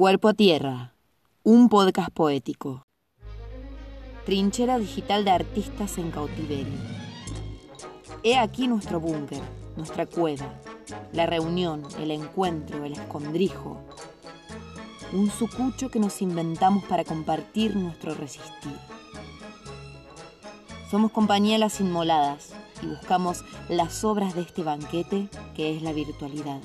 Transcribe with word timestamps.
Cuerpo 0.00 0.28
a 0.28 0.32
Tierra, 0.32 0.94
un 1.42 1.68
podcast 1.68 2.08
poético. 2.10 2.86
Trinchera 4.24 4.78
digital 4.78 5.26
de 5.26 5.30
artistas 5.30 5.98
en 5.98 6.10
cautiverio. 6.10 6.72
He 8.22 8.38
aquí 8.38 8.66
nuestro 8.66 8.98
búnker, 8.98 9.42
nuestra 9.76 10.06
cueva, 10.06 10.54
la 11.12 11.26
reunión, 11.26 11.82
el 11.98 12.12
encuentro, 12.12 12.82
el 12.82 12.94
escondrijo. 12.94 13.78
Un 15.12 15.30
sucucho 15.30 15.90
que 15.90 16.00
nos 16.00 16.22
inventamos 16.22 16.82
para 16.84 17.04
compartir 17.04 17.76
nuestro 17.76 18.14
resistir. 18.14 18.78
Somos 20.90 21.12
compañía 21.12 21.58
Las 21.58 21.78
Inmoladas 21.78 22.54
y 22.82 22.86
buscamos 22.86 23.44
las 23.68 24.02
obras 24.02 24.34
de 24.34 24.40
este 24.40 24.62
banquete 24.62 25.28
que 25.54 25.76
es 25.76 25.82
la 25.82 25.92
virtualidad. 25.92 26.62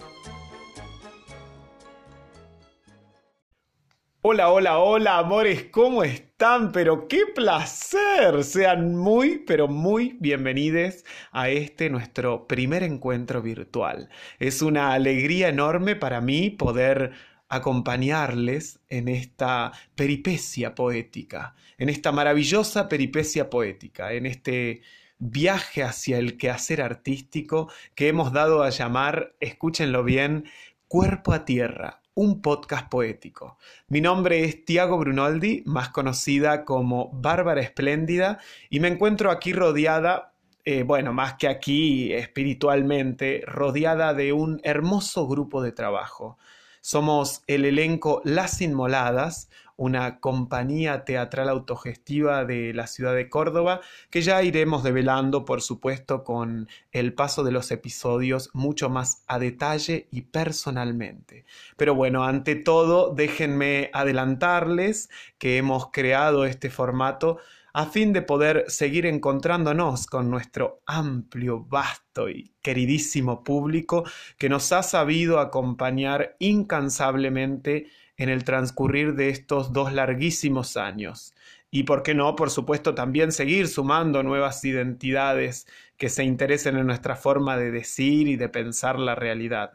Hola, 4.28 4.50
hola, 4.50 4.80
hola, 4.80 5.20
amores, 5.20 5.66
¿cómo 5.70 6.04
están? 6.04 6.72
Pero 6.72 7.08
qué 7.08 7.28
placer. 7.36 8.44
Sean 8.44 8.96
muy, 8.96 9.38
pero 9.46 9.68
muy 9.68 10.18
bienvenidos 10.20 11.06
a 11.32 11.50
este 11.50 11.92
nuestro 11.92 12.48
primer 12.48 12.82
encuentro 12.82 13.44
virtual. 13.44 14.10
Es 14.40 14.64
una 14.64 14.94
alegría 14.94 15.50
enorme 15.50 15.96
para 15.96 16.22
mí 16.22 16.50
poder 16.50 17.12
acompañarles 17.50 18.80
en 18.90 19.10
esta 19.10 19.74
peripecia 19.94 20.74
poética, 20.74 21.54
en 21.78 21.90
esta 21.90 22.12
maravillosa 22.12 22.90
peripecia 22.90 23.52
poética, 23.52 24.14
en 24.14 24.26
este 24.26 24.82
viaje 25.20 25.84
hacia 25.84 26.18
el 26.18 26.38
quehacer 26.38 26.82
artístico 26.82 27.72
que 27.94 28.08
hemos 28.08 28.34
dado 28.34 28.64
a 28.64 28.72
llamar, 28.72 29.36
escúchenlo 29.40 30.04
bien, 30.04 30.46
Cuerpo 30.88 31.32
a 31.32 31.46
Tierra, 31.46 32.02
un 32.16 32.42
podcast 32.42 32.90
poético. 32.90 33.58
Mi 33.90 34.00
nombre 34.02 34.46
es 34.46 34.64
Tiago 34.64 34.98
Brunoldi, 34.98 35.64
más 35.66 35.90
conocida 35.90 36.64
como 36.64 37.12
Bárbara 37.14 37.62
Espléndida, 37.62 38.40
y 38.70 38.80
me 38.80 38.88
encuentro 38.88 39.32
aquí 39.32 39.52
rodeada, 39.52 40.34
eh, 40.64 40.84
bueno, 40.84 41.14
más 41.14 41.34
que 41.36 41.50
aquí 41.50 42.14
espiritualmente, 42.14 43.44
rodeada 43.46 44.14
de 44.14 44.32
un 44.32 44.62
hermoso 44.64 45.28
grupo 45.28 45.62
de 45.62 45.74
trabajo. 45.74 46.38
Somos 46.80 47.44
el 47.48 47.66
elenco 47.66 48.22
Las 48.24 48.62
Inmoladas, 48.62 49.50
una 49.78 50.20
compañía 50.20 51.04
teatral 51.06 51.50
autogestiva 51.50 52.46
de 52.46 52.74
la 52.74 52.88
ciudad 52.88 53.16
de 53.16 53.30
Córdoba, 53.30 53.82
que 54.10 54.22
ya 54.22 54.42
iremos 54.44 54.84
develando, 54.84 55.46
por 55.46 55.62
supuesto, 55.62 56.24
con 56.24 56.68
el 56.92 57.14
paso 57.14 57.44
de 57.44 57.52
los 57.52 57.72
episodios 57.72 58.50
mucho 58.54 58.90
más 58.90 59.24
a 59.28 59.40
detalle 59.40 60.08
y 60.12 60.22
personalmente. 60.22 61.46
Pero 61.78 61.96
bueno, 61.96 62.24
ante 62.24 62.56
todo, 62.56 63.14
déjenme 63.14 63.90
adelantarles 63.94 65.10
que 65.38 65.58
hemos 65.58 65.92
creado 65.92 66.46
este 66.46 66.70
formato 66.70 67.40
a 67.78 67.88
fin 67.88 68.14
de 68.14 68.22
poder 68.22 68.64
seguir 68.70 69.06
encontrándonos 69.06 70.08
con 70.08 70.30
nuestro 70.32 70.82
amplio, 70.86 71.66
vasto 71.66 72.30
y 72.30 72.54
queridísimo 72.62 73.44
público 73.44 74.06
que 74.38 74.48
nos 74.48 74.72
ha 74.72 74.82
sabido 74.82 75.42
acompañar 75.42 76.38
incansablemente 76.40 77.88
en 78.18 78.30
el 78.30 78.44
transcurrir 78.44 79.16
de 79.16 79.30
estos 79.30 79.74
dos 79.74 79.94
larguísimos 79.94 80.78
años. 80.78 81.34
Y 81.72 81.84
por 81.84 82.04
qué 82.04 82.14
no, 82.14 82.36
por 82.36 82.50
supuesto, 82.50 82.96
también 82.96 83.32
seguir 83.32 83.68
sumando 83.68 84.24
nuevas 84.24 84.64
identidades 84.64 85.68
que 85.98 86.10
se 86.10 86.24
interesen 86.24 86.78
en 86.78 86.88
nuestra 86.88 87.16
forma 87.16 87.58
de 87.58 87.72
decir 87.72 88.28
y 88.28 88.38
de 88.38 88.50
pensar 88.50 88.98
la 89.00 89.16
realidad. 89.16 89.74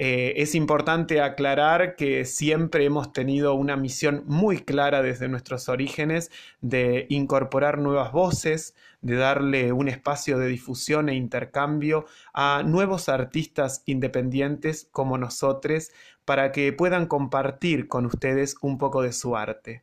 Eh, 0.00 0.34
es 0.42 0.54
importante 0.54 1.20
aclarar 1.20 1.96
que 1.96 2.24
siempre 2.24 2.84
hemos 2.84 3.12
tenido 3.12 3.54
una 3.54 3.76
misión 3.76 4.22
muy 4.26 4.58
clara 4.60 5.02
desde 5.02 5.28
nuestros 5.28 5.68
orígenes 5.68 6.30
de 6.60 7.06
incorporar 7.08 7.78
nuevas 7.78 8.12
voces, 8.12 8.76
de 9.00 9.16
darle 9.16 9.72
un 9.72 9.88
espacio 9.88 10.38
de 10.38 10.46
difusión 10.46 11.08
e 11.08 11.14
intercambio 11.16 12.06
a 12.32 12.62
nuevos 12.64 13.08
artistas 13.08 13.82
independientes 13.86 14.88
como 14.92 15.18
nosotros 15.18 15.90
para 16.24 16.52
que 16.52 16.72
puedan 16.72 17.06
compartir 17.06 17.88
con 17.88 18.06
ustedes 18.06 18.54
un 18.62 18.78
poco 18.78 19.02
de 19.02 19.12
su 19.12 19.36
arte. 19.36 19.82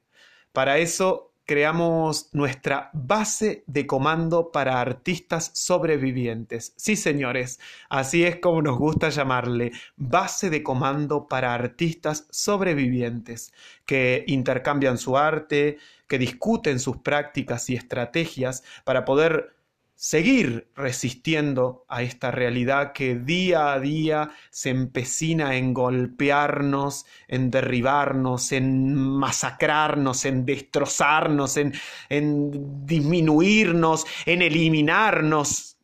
Para 0.54 0.78
eso 0.78 1.34
creamos 1.46 2.30
nuestra 2.34 2.90
base 2.94 3.64
de 3.68 3.86
comando 3.86 4.52
para 4.52 4.82
artistas 4.82 5.52
sobrevivientes. 5.54 6.74
Sí, 6.76 6.96
señores, 6.96 7.60
así 7.90 8.24
es 8.24 8.38
como 8.38 8.62
nos 8.62 8.78
gusta 8.78 9.10
llamarle, 9.10 9.72
base 9.96 10.50
de 10.50 10.64
comando 10.64 11.28
para 11.28 11.54
artistas 11.54 12.28
sobrevivientes, 12.32 13.54
que 13.86 14.24
intercambian 14.28 14.98
su 14.98 15.18
arte, 15.18 15.78
que 16.08 16.18
discuten 16.20 16.80
sus 16.80 16.98
prácticas 16.98 17.70
y 17.70 17.76
estrategias 17.76 18.64
para 18.84 19.06
poder 19.06 19.55
seguir 19.96 20.68
resistiendo 20.76 21.86
a 21.88 22.04
esta 22.04 22.30
realidad 22.30 22.92
que 22.92 23.16
día 23.16 23.72
a 23.74 23.80
día 23.80 24.32
se 24.50 24.70
empecina 24.70 25.56
en 25.56 25.74
golpearnos, 25.74 27.06
en 27.28 27.50
derribarnos, 27.50 28.52
en 28.52 28.94
masacrarnos, 28.94 30.26
en 30.26 30.46
destrozarnos, 30.46 31.58
en, 31.58 31.74
en 32.10 32.86
disminuirnos, 32.86 34.06
en 34.26 34.42
eliminarnos. 34.42 35.78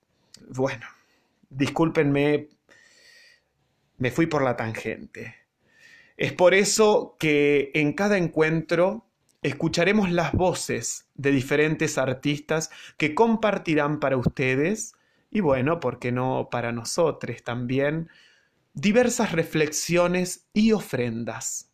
Bueno, 0.49 0.85
discúlpenme, 1.49 2.49
me 3.97 4.11
fui 4.11 4.25
por 4.25 4.43
la 4.43 4.57
tangente. 4.57 5.35
Es 6.17 6.33
por 6.33 6.53
eso 6.53 7.15
que 7.17 7.71
en 7.73 7.93
cada 7.93 8.17
encuentro 8.17 9.10
escucharemos 9.41 10.11
las 10.11 10.33
voces 10.33 11.07
de 11.15 11.31
diferentes 11.31 11.97
artistas 11.97 12.69
que 12.97 13.15
compartirán 13.15 13.99
para 13.99 14.17
ustedes 14.17 14.93
y 15.31 15.39
bueno, 15.39 15.79
¿por 15.79 15.99
qué 15.99 16.11
no 16.11 16.49
para 16.51 16.71
nosotros 16.71 17.43
también? 17.43 18.09
diversas 18.73 19.31
reflexiones 19.31 20.47
y 20.53 20.71
ofrendas. 20.71 21.70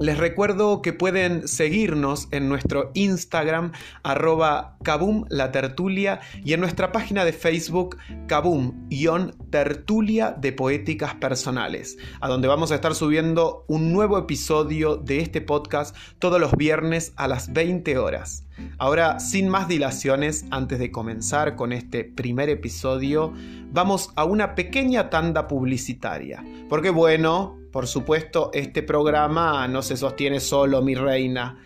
Les 0.00 0.16
recuerdo 0.16 0.80
que 0.80 0.92
pueden 0.92 1.48
seguirnos 1.48 2.28
en 2.30 2.48
nuestro 2.48 2.92
Instagram 2.94 3.72
arroba 4.04 4.76
Kabum 4.84 5.24
la 5.28 5.50
tertulia 5.50 6.20
y 6.44 6.52
en 6.52 6.60
nuestra 6.60 6.92
página 6.92 7.24
de 7.24 7.32
Facebook 7.32 7.96
Kabum-tertulia 8.28 10.36
de 10.38 10.52
poéticas 10.52 11.16
personales, 11.16 11.98
a 12.20 12.28
donde 12.28 12.46
vamos 12.46 12.70
a 12.70 12.76
estar 12.76 12.94
subiendo 12.94 13.64
un 13.66 13.92
nuevo 13.92 14.18
episodio 14.18 14.94
de 14.94 15.18
este 15.18 15.40
podcast 15.40 15.96
todos 16.20 16.40
los 16.40 16.52
viernes 16.52 17.12
a 17.16 17.26
las 17.26 17.52
20 17.52 17.98
horas. 17.98 18.44
Ahora, 18.78 19.18
sin 19.18 19.48
más 19.48 19.66
dilaciones, 19.66 20.44
antes 20.52 20.78
de 20.78 20.92
comenzar 20.92 21.56
con 21.56 21.72
este 21.72 22.04
primer 22.04 22.50
episodio, 22.50 23.32
vamos 23.72 24.12
a 24.14 24.24
una 24.24 24.54
pequeña 24.54 25.10
tanda 25.10 25.48
publicitaria. 25.48 26.44
Porque 26.68 26.90
bueno, 26.90 27.58
por 27.78 27.86
supuesto, 27.86 28.50
este 28.54 28.82
programa 28.82 29.68
no 29.68 29.82
se 29.82 29.96
sostiene 29.96 30.40
solo, 30.40 30.82
mi 30.82 30.96
reina. 30.96 31.64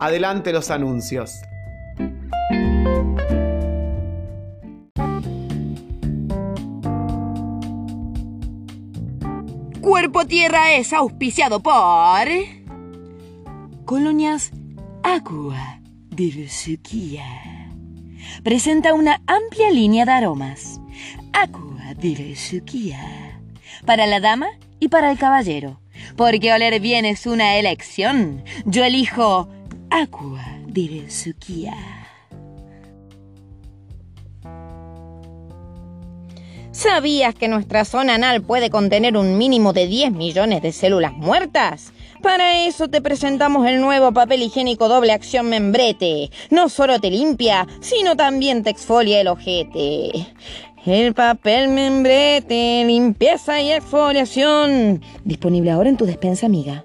Adelante 0.00 0.52
los 0.52 0.72
anuncios. 0.72 1.30
Cuerpo 9.80 10.26
Tierra 10.26 10.72
es 10.72 10.92
auspiciado 10.92 11.60
por 11.60 12.26
Colonias 13.84 14.50
Agua 15.04 15.80
de. 16.10 17.70
Presenta 18.42 18.94
una 18.94 19.22
amplia 19.28 19.70
línea 19.70 20.04
de 20.06 20.10
aromas. 20.10 20.80
Agua 21.32 21.94
de 21.96 22.34
Sequía. 22.34 23.40
Para 23.84 24.08
la 24.08 24.18
dama 24.18 24.48
y 24.80 24.88
para 24.88 25.10
el 25.10 25.18
caballero. 25.18 25.80
Porque 26.16 26.52
oler 26.52 26.80
bien 26.80 27.04
es 27.04 27.26
una 27.26 27.56
elección. 27.56 28.44
Yo 28.64 28.84
elijo 28.84 29.48
Aqua 29.90 30.44
de 30.66 31.06
¿Sabías 36.72 37.34
que 37.34 37.48
nuestra 37.48 37.86
zona 37.86 38.16
anal 38.16 38.42
puede 38.42 38.68
contener 38.68 39.16
un 39.16 39.38
mínimo 39.38 39.72
de 39.72 39.86
10 39.86 40.12
millones 40.12 40.60
de 40.60 40.72
células 40.72 41.14
muertas? 41.14 41.94
Para 42.22 42.66
eso 42.66 42.88
te 42.88 43.00
presentamos 43.00 43.66
el 43.66 43.80
nuevo 43.80 44.12
papel 44.12 44.42
higiénico 44.42 44.86
doble 44.88 45.12
acción 45.12 45.48
membrete. 45.48 46.30
No 46.50 46.68
solo 46.68 47.00
te 47.00 47.10
limpia, 47.10 47.66
sino 47.80 48.14
también 48.14 48.62
te 48.62 48.70
exfolia 48.70 49.20
el 49.22 49.28
ojete. 49.28 50.34
El 50.86 51.14
papel 51.14 51.68
membrete, 51.68 52.84
limpieza 52.86 53.60
y 53.60 53.72
exfoliación. 53.72 55.02
Disponible 55.24 55.72
ahora 55.72 55.88
en 55.88 55.96
tu 55.96 56.06
despensa 56.06 56.46
amiga. 56.46 56.84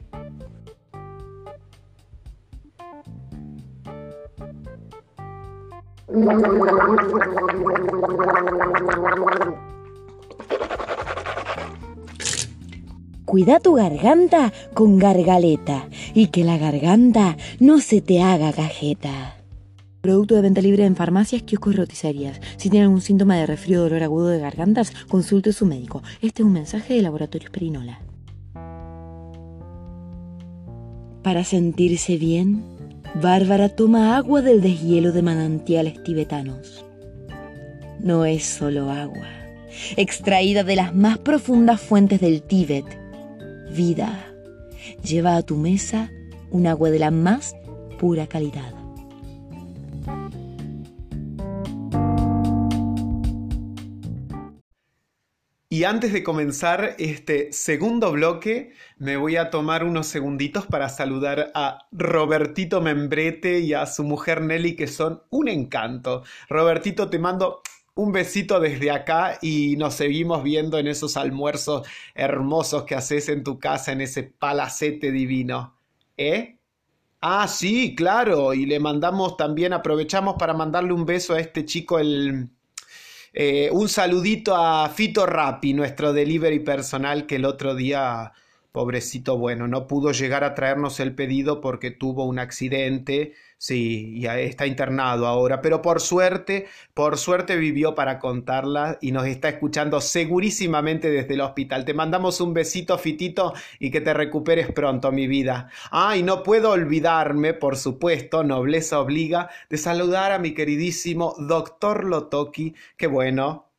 cuida 13.31 13.61
tu 13.61 13.75
garganta 13.75 14.51
con 14.73 14.99
gargaleta 14.99 15.87
y 16.13 16.27
que 16.27 16.43
la 16.43 16.57
garganta 16.57 17.37
no 17.61 17.79
se 17.79 18.01
te 18.01 18.21
haga 18.21 18.51
cajeta. 18.51 19.40
Producto 20.01 20.33
de 20.33 20.41
venta 20.41 20.61
libre 20.61 20.83
en 20.85 20.95
farmacias, 20.95 21.43
kioscos 21.43 21.75
y 21.75 21.77
roticerías. 21.77 22.41
Si 22.57 22.71
tiene 22.71 22.85
algún 22.85 23.01
síntoma 23.01 23.37
de 23.37 23.45
resfrío 23.45 23.81
o 23.81 23.83
dolor 23.83 24.01
agudo 24.01 24.27
de 24.29 24.39
gargantas, 24.39 24.91
consulte 25.07 25.51
a 25.51 25.53
su 25.53 25.67
médico. 25.67 26.01
Este 26.23 26.41
es 26.41 26.47
un 26.47 26.53
mensaje 26.53 26.95
de 26.95 27.03
Laboratorios 27.03 27.51
Perinola. 27.51 28.01
Para 31.21 31.43
sentirse 31.43 32.17
bien, 32.17 32.63
Bárbara 33.21 33.69
toma 33.69 34.17
agua 34.17 34.41
del 34.41 34.61
deshielo 34.61 35.11
de 35.11 35.21
manantiales 35.21 36.01
tibetanos. 36.03 36.83
No 37.99 38.25
es 38.25 38.43
solo 38.43 38.89
agua, 38.89 39.27
extraída 39.97 40.63
de 40.63 40.77
las 40.77 40.95
más 40.95 41.19
profundas 41.19 41.79
fuentes 41.79 42.19
del 42.21 42.41
Tíbet. 42.41 42.85
Vida. 43.75 44.25
Lleva 45.03 45.35
a 45.35 45.43
tu 45.43 45.57
mesa 45.57 46.09
un 46.49 46.65
agua 46.65 46.89
de 46.89 46.97
la 46.97 47.11
más 47.11 47.53
pura 47.99 48.25
calidad. 48.25 48.80
Y 55.73 55.85
antes 55.85 56.11
de 56.11 56.21
comenzar 56.21 56.95
este 56.99 57.53
segundo 57.53 58.11
bloque, 58.11 58.73
me 58.97 59.15
voy 59.15 59.37
a 59.37 59.49
tomar 59.49 59.85
unos 59.85 60.05
segunditos 60.05 60.67
para 60.67 60.89
saludar 60.89 61.51
a 61.55 61.87
Robertito 61.93 62.81
Membrete 62.81 63.61
y 63.61 63.73
a 63.73 63.85
su 63.85 64.03
mujer 64.03 64.41
Nelly, 64.41 64.75
que 64.75 64.87
son 64.87 65.23
un 65.29 65.47
encanto. 65.47 66.23
Robertito, 66.49 67.09
te 67.09 67.19
mando 67.19 67.61
un 67.95 68.11
besito 68.11 68.59
desde 68.59 68.91
acá 68.91 69.39
y 69.41 69.75
nos 69.77 69.95
seguimos 69.95 70.43
viendo 70.43 70.77
en 70.77 70.87
esos 70.87 71.17
almuerzos 71.17 71.87
hermosos 72.15 72.83
que 72.83 72.95
haces 72.95 73.29
en 73.29 73.43
tu 73.43 73.57
casa, 73.57 73.91
en 73.91 74.01
ese 74.01 74.23
palacete 74.23 75.09
divino. 75.11 75.77
¿Eh? 76.17 76.57
Ah, 77.21 77.47
sí, 77.47 77.95
claro. 77.95 78.53
Y 78.53 78.65
le 78.65 78.79
mandamos 78.79 79.37
también, 79.37 79.73
aprovechamos 79.73 80.35
para 80.39 80.53
mandarle 80.53 80.93
un 80.93 81.05
beso 81.05 81.33
a 81.35 81.39
este 81.39 81.65
chico, 81.65 81.99
el 81.99 82.49
eh, 83.33 83.69
un 83.71 83.89
saludito 83.89 84.55
a 84.55 84.89
Fito 84.89 85.25
Rappi, 85.25 85.73
nuestro 85.73 86.13
delivery 86.13 86.59
personal, 86.59 87.25
que 87.27 87.37
el 87.37 87.45
otro 87.45 87.75
día, 87.75 88.33
pobrecito, 88.71 89.37
bueno, 89.37 89.67
no 89.67 89.87
pudo 89.87 90.11
llegar 90.11 90.43
a 90.43 90.55
traernos 90.55 90.99
el 90.99 91.15
pedido 91.15 91.61
porque 91.61 91.91
tuvo 91.91 92.25
un 92.25 92.39
accidente 92.39 93.33
Sí, 93.63 94.19
ya 94.19 94.39
está 94.39 94.65
internado 94.65 95.27
ahora, 95.27 95.61
pero 95.61 95.83
por 95.83 96.01
suerte, 96.01 96.65
por 96.95 97.19
suerte 97.19 97.57
vivió 97.57 97.93
para 97.93 98.17
contarla 98.17 98.97
y 99.01 99.11
nos 99.11 99.27
está 99.27 99.49
escuchando 99.49 100.01
segurísimamente 100.01 101.11
desde 101.11 101.35
el 101.35 101.41
hospital. 101.41 101.85
Te 101.85 101.93
mandamos 101.93 102.41
un 102.41 102.55
besito, 102.55 102.97
Fitito, 102.97 103.53
y 103.77 103.91
que 103.91 104.01
te 104.01 104.15
recuperes 104.15 104.71
pronto, 104.71 105.11
mi 105.11 105.27
vida. 105.27 105.69
Ah, 105.91 106.17
y 106.17 106.23
no 106.23 106.41
puedo 106.41 106.71
olvidarme, 106.71 107.53
por 107.53 107.77
supuesto, 107.77 108.43
nobleza 108.43 108.99
obliga, 108.99 109.51
de 109.69 109.77
saludar 109.77 110.31
a 110.31 110.39
mi 110.39 110.55
queridísimo 110.55 111.35
doctor 111.37 112.03
Lotoki, 112.03 112.73
que 112.97 113.05
bueno, 113.05 113.70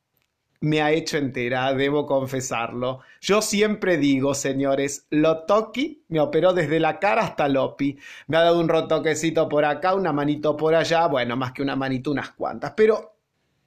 me 0.63 0.81
ha 0.81 0.93
hecho 0.93 1.19
entera, 1.19 1.75
debo 1.75 2.07
confesarlo. 2.07 3.01
Yo 3.21 3.43
siempre 3.43 3.99
digo, 3.99 4.33
señores, 4.33 5.07
Lotoki 5.11 6.05
me 6.09 6.21
operó 6.21 6.53
desde 6.53 6.79
la 6.79 7.01
cara 7.01 7.23
hasta 7.23 7.49
Lopi. 7.49 7.99
Me 8.29 8.37
ha 8.37 8.43
dado 8.43 8.61
un 8.61 8.69
rotoquecito 8.69 9.49
por 9.49 9.65
acá, 9.65 9.95
una 9.95 10.13
manito 10.13 10.57
por 10.57 10.75
allá, 10.77 11.09
bueno, 11.09 11.37
más 11.37 11.53
que 11.53 11.63
una 11.63 11.75
manito, 11.75 12.13
unas 12.13 12.31
cuantas. 12.31 12.75
Pero 12.77 13.17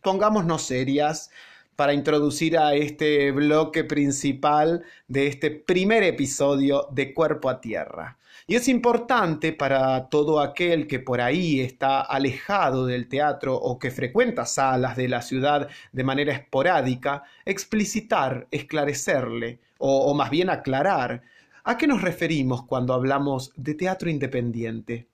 pongámonos 0.01 0.61
serias 0.61 1.29
para 1.75 1.93
introducir 1.93 2.57
a 2.57 2.73
este 2.75 3.31
bloque 3.31 3.83
principal 3.83 4.83
de 5.09 5.27
este 5.27 5.51
primer 5.51 6.01
episodio 6.03 6.87
de 6.91 7.13
Cuerpo 7.13 7.49
a 7.49 7.59
Tierra. 7.59 8.17
Y 8.47 8.55
es 8.55 8.67
importante 8.67 9.53
para 9.53 10.07
todo 10.07 10.39
aquel 10.39 10.85
que 10.85 10.99
por 10.99 11.19
ahí 11.19 11.61
está 11.61 12.01
alejado 12.01 12.85
del 12.85 13.07
teatro 13.07 13.55
o 13.55 13.79
que 13.79 13.89
frecuenta 13.89 14.45
salas 14.45 14.95
de 14.95 15.07
la 15.07 15.23
ciudad 15.23 15.67
de 15.91 16.03
manera 16.03 16.31
esporádica, 16.33 17.23
explicitar, 17.43 18.47
esclarecerle, 18.51 19.61
o, 19.79 20.13
más 20.13 20.29
bien 20.29 20.51
aclarar, 20.51 21.23
a 21.63 21.75
qué 21.75 21.87
nos 21.87 22.03
referimos 22.03 22.63
cuando 22.65 22.93
hablamos 22.93 23.51
de 23.55 23.73
teatro 23.73 24.11
independiente. 24.11 25.07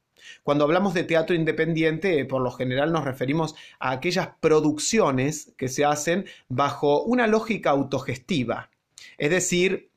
Cuando 0.43 0.65
hablamos 0.65 0.93
de 0.93 1.05
teatro 1.05 1.33
independiente, 1.33 2.25
por 2.25 2.41
lo 2.41 2.51
general 2.51 2.91
nos 2.91 3.05
referimos 3.05 3.55
a 3.79 3.91
aquellas 3.91 4.27
producciones 4.41 5.53
que 5.57 5.69
se 5.69 5.85
hacen 5.85 6.25
bajo 6.49 7.03
una 7.03 7.27
lógica 7.27 7.69
autogestiva, 7.69 8.69
es 9.17 9.29
decir, 9.29 9.90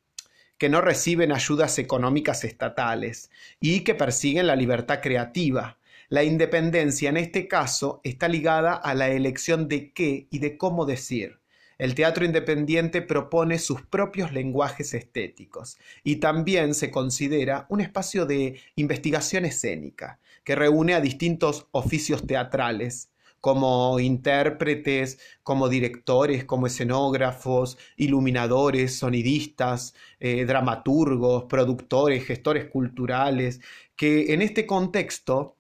que 0.59 0.69
no 0.69 0.81
reciben 0.81 1.33
ayudas 1.33 1.79
económicas 1.79 2.45
estatales 2.45 3.31
y 3.61 3.81
que 3.81 3.95
persiguen 3.95 4.47
la 4.47 4.57
libertad 4.57 5.01
creativa. 5.03 5.79
La 6.09 6.23
independencia 6.23 7.09
en 7.09 7.17
este 7.17 7.49
caso 7.49 8.01
está 8.05 8.29
ligada 8.29 8.75
a 8.75 8.95
la 8.95 9.09
elección 9.09 9.69
de 9.69 9.93
qué 9.93 10.27
y 10.31 10.39
de 10.39 10.57
cómo 10.57 10.87
decir. 10.87 11.41
El 11.77 11.95
teatro 11.95 12.25
independiente 12.25 13.03
propone 13.03 13.59
sus 13.59 13.83
propios 13.83 14.33
lenguajes 14.33 14.95
estéticos 14.95 15.77
y 16.05 16.17
también 16.17 16.75
se 16.75 16.91
considera 16.91 17.67
un 17.69 17.81
espacio 17.81 18.27
de 18.27 18.61
investigación 18.77 19.45
escénica 19.45 20.21
que 20.45 20.55
reúne 20.55 20.95
a 20.95 21.01
distintos 21.01 21.67
oficios 21.73 22.27
teatrales, 22.27 23.11
como 23.45 24.01
intérpretes, 24.01 25.19
como 25.43 25.69
directores, 25.69 26.47
como 26.47 26.67
escenógrafos, 26.67 27.77
iluminadores, 27.99 28.97
sonidistas, 28.97 29.95
eh, 30.19 30.47
dramaturgos, 30.47 31.45
productores, 31.45 32.25
gestores 32.25 32.71
culturales, 32.71 33.61
que 33.97 34.33
en 34.33 34.41
este 34.41 34.65
contexto 34.65 35.57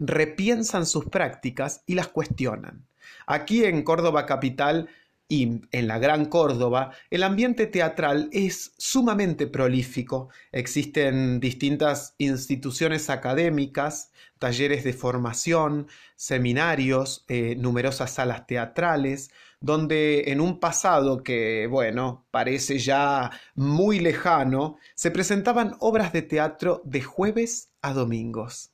repiensan 0.00 0.86
sus 0.86 1.04
prácticas 1.04 1.84
y 1.86 1.94
las 1.94 2.08
cuestionan. 2.08 2.84
Aquí 3.28 3.62
en 3.62 3.84
Córdoba 3.84 4.26
Capital 4.26 4.88
y 5.34 5.62
en 5.72 5.88
la 5.88 5.98
Gran 5.98 6.26
Córdoba, 6.26 6.92
el 7.10 7.24
ambiente 7.24 7.66
teatral 7.66 8.28
es 8.32 8.72
sumamente 8.78 9.48
prolífico. 9.48 10.28
Existen 10.52 11.40
distintas 11.40 12.14
instituciones 12.18 13.10
académicas, 13.10 14.12
talleres 14.38 14.84
de 14.84 14.92
formación, 14.92 15.88
seminarios, 16.14 17.24
eh, 17.26 17.56
numerosas 17.56 18.12
salas 18.12 18.46
teatrales, 18.46 19.32
donde 19.58 20.30
en 20.30 20.40
un 20.40 20.60
pasado 20.60 21.24
que, 21.24 21.66
bueno, 21.68 22.26
parece 22.30 22.78
ya 22.78 23.32
muy 23.56 23.98
lejano, 23.98 24.78
se 24.94 25.10
presentaban 25.10 25.74
obras 25.80 26.12
de 26.12 26.22
teatro 26.22 26.80
de 26.84 27.02
jueves 27.02 27.72
a 27.82 27.92
domingos. 27.92 28.73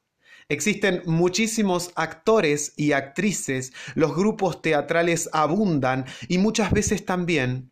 Existen 0.51 1.03
muchísimos 1.07 1.93
actores 1.95 2.75
y 2.77 2.91
actrices, 2.91 3.73
los 3.95 4.17
grupos 4.17 4.61
teatrales 4.61 5.31
abundan 5.33 6.07
y 6.27 6.39
muchas 6.39 6.73
veces 6.73 7.05
también 7.05 7.71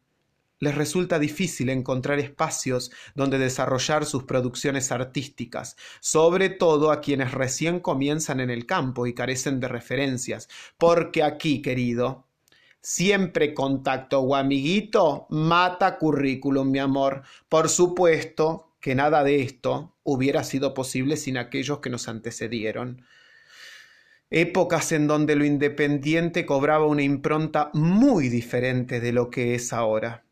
les 0.60 0.76
resulta 0.76 1.18
difícil 1.18 1.70
encontrar 1.70 2.20
espacios 2.20 2.92
donde 3.16 3.38
desarrollar 3.38 4.04
sus 4.04 4.22
producciones 4.22 4.92
artísticas, 4.92 5.76
sobre 5.98 6.50
todo 6.50 6.92
a 6.92 7.00
quienes 7.00 7.32
recién 7.32 7.80
comienzan 7.80 8.38
en 8.38 8.48
el 8.48 8.64
campo 8.64 9.08
y 9.08 9.12
carecen 9.12 9.58
de 9.58 9.66
referencias, 9.66 10.48
porque 10.78 11.24
aquí, 11.24 11.60
querido, 11.62 12.28
siempre 12.80 13.54
contacto 13.54 14.20
o 14.20 14.36
amiguito 14.36 15.26
mata 15.30 15.98
currículum, 15.98 16.70
mi 16.70 16.78
amor. 16.78 17.22
Por 17.48 17.68
supuesto, 17.68 18.67
que 18.80 18.94
nada 18.94 19.24
de 19.24 19.42
esto 19.42 19.96
hubiera 20.02 20.44
sido 20.44 20.74
posible 20.74 21.16
sin 21.16 21.36
aquellos 21.36 21.80
que 21.80 21.90
nos 21.90 22.08
antecedieron. 22.08 23.04
Épocas 24.30 24.92
en 24.92 25.06
donde 25.06 25.36
lo 25.36 25.44
independiente 25.44 26.44
cobraba 26.44 26.86
una 26.86 27.02
impronta 27.02 27.70
muy 27.72 28.28
diferente 28.28 29.00
de 29.00 29.12
lo 29.12 29.30
que 29.30 29.54
es 29.54 29.72
ahora. 29.72 30.24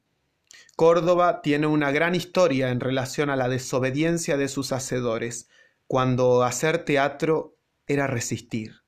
Córdoba 0.76 1.40
tiene 1.40 1.66
una 1.66 1.90
gran 1.90 2.14
historia 2.14 2.70
en 2.70 2.80
relación 2.80 3.30
a 3.30 3.36
la 3.36 3.48
desobediencia 3.48 4.36
de 4.36 4.48
sus 4.48 4.72
hacedores, 4.72 5.48
cuando 5.86 6.44
hacer 6.44 6.84
teatro 6.84 7.56
era 7.86 8.06
resistir. 8.06 8.82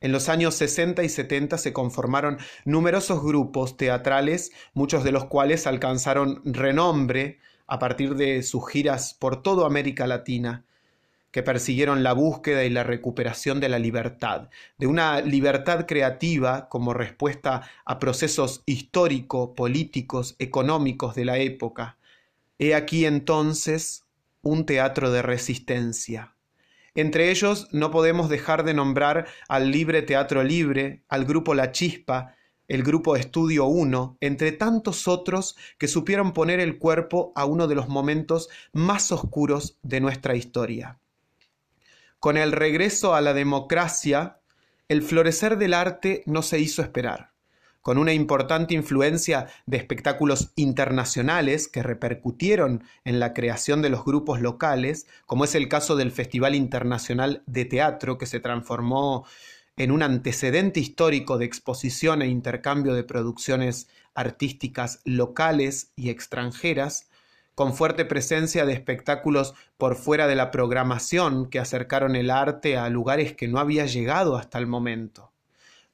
En 0.00 0.12
los 0.12 0.28
años 0.28 0.54
60 0.54 1.02
y 1.02 1.08
70 1.08 1.58
se 1.58 1.72
conformaron 1.72 2.38
numerosos 2.64 3.22
grupos 3.22 3.76
teatrales, 3.76 4.52
muchos 4.74 5.02
de 5.02 5.12
los 5.12 5.24
cuales 5.24 5.66
alcanzaron 5.66 6.42
renombre 6.44 7.40
a 7.68 7.78
partir 7.78 8.16
de 8.16 8.42
sus 8.42 8.68
giras 8.68 9.14
por 9.14 9.42
toda 9.42 9.66
América 9.66 10.06
Latina, 10.06 10.64
que 11.30 11.42
persiguieron 11.42 12.02
la 12.02 12.14
búsqueda 12.14 12.64
y 12.64 12.70
la 12.70 12.82
recuperación 12.82 13.60
de 13.60 13.68
la 13.68 13.78
libertad, 13.78 14.48
de 14.78 14.86
una 14.86 15.20
libertad 15.20 15.86
creativa 15.86 16.68
como 16.70 16.94
respuesta 16.94 17.70
a 17.84 17.98
procesos 17.98 18.62
histórico, 18.64 19.54
políticos, 19.54 20.34
económicos 20.38 21.14
de 21.14 21.26
la 21.26 21.38
época. 21.38 21.98
He 22.58 22.74
aquí 22.74 23.04
entonces 23.04 24.06
un 24.40 24.64
teatro 24.64 25.10
de 25.10 25.22
resistencia. 25.22 26.34
Entre 26.94 27.30
ellos 27.30 27.68
no 27.70 27.90
podemos 27.90 28.30
dejar 28.30 28.64
de 28.64 28.74
nombrar 28.74 29.26
al 29.48 29.70
Libre 29.70 30.02
Teatro 30.02 30.42
Libre, 30.42 31.02
al 31.08 31.26
grupo 31.26 31.54
La 31.54 31.70
Chispa, 31.70 32.34
el 32.68 32.82
grupo 32.82 33.16
Estudio 33.16 33.64
1, 33.64 34.18
entre 34.20 34.52
tantos 34.52 35.08
otros 35.08 35.56
que 35.78 35.88
supieron 35.88 36.32
poner 36.32 36.60
el 36.60 36.78
cuerpo 36.78 37.32
a 37.34 37.46
uno 37.46 37.66
de 37.66 37.74
los 37.74 37.88
momentos 37.88 38.48
más 38.72 39.10
oscuros 39.10 39.78
de 39.82 40.00
nuestra 40.00 40.36
historia. 40.36 40.98
Con 42.20 42.36
el 42.36 42.52
regreso 42.52 43.14
a 43.14 43.20
la 43.20 43.32
democracia, 43.32 44.40
el 44.88 45.02
florecer 45.02 45.58
del 45.58 45.74
arte 45.74 46.22
no 46.26 46.42
se 46.42 46.60
hizo 46.60 46.82
esperar 46.82 47.32
con 47.88 47.96
una 47.96 48.12
importante 48.12 48.74
influencia 48.74 49.46
de 49.64 49.78
espectáculos 49.78 50.52
internacionales 50.56 51.68
que 51.68 51.82
repercutieron 51.82 52.84
en 53.04 53.18
la 53.18 53.32
creación 53.32 53.80
de 53.80 53.88
los 53.88 54.04
grupos 54.04 54.42
locales, 54.42 55.06
como 55.24 55.44
es 55.44 55.54
el 55.54 55.68
caso 55.68 55.96
del 55.96 56.12
Festival 56.12 56.54
Internacional 56.54 57.42
de 57.46 57.64
Teatro, 57.64 58.18
que 58.18 58.26
se 58.26 58.40
transformó 58.40 59.24
en 59.78 59.92
un 59.92 60.02
antecedente 60.02 60.80
histórico 60.80 61.38
de 61.38 61.44
exposición 61.44 62.20
e 62.20 62.26
intercambio 62.26 62.94
de 62.94 63.04
producciones 63.04 63.88
artísticas 64.12 65.00
locales 65.04 65.92
y 65.94 66.10
extranjeras, 66.10 67.08
con 67.54 67.74
fuerte 67.74 68.04
presencia 68.04 68.66
de 68.66 68.72
espectáculos 68.72 69.54
por 69.76 69.94
fuera 69.94 70.26
de 70.26 70.34
la 70.34 70.50
programación 70.50 71.48
que 71.48 71.60
acercaron 71.60 72.16
el 72.16 72.30
arte 72.30 72.76
a 72.76 72.88
lugares 72.88 73.34
que 73.34 73.46
no 73.46 73.60
había 73.60 73.86
llegado 73.86 74.36
hasta 74.36 74.58
el 74.58 74.66
momento. 74.66 75.32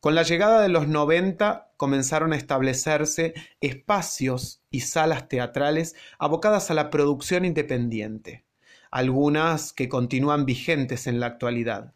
Con 0.01 0.15
la 0.15 0.23
llegada 0.23 0.63
de 0.63 0.69
los 0.71 0.89
90 0.89 1.73
comenzaron 1.77 2.33
a 2.33 2.37
establecerse 2.37 3.35
espacios 3.61 4.63
y 4.71 4.81
salas 4.81 5.29
teatrales 5.29 5.95
abocadas 6.19 6.71
a 6.71 6.75
la 6.75 6.89
producción 6.89 7.45
independiente, 7.45 8.45
algunas 8.91 9.75
que 9.75 9.89
continúan 9.91 10.47
vigentes 10.47 11.07
en 11.07 11.21
la 11.21 11.27
actualidad. 11.27 11.95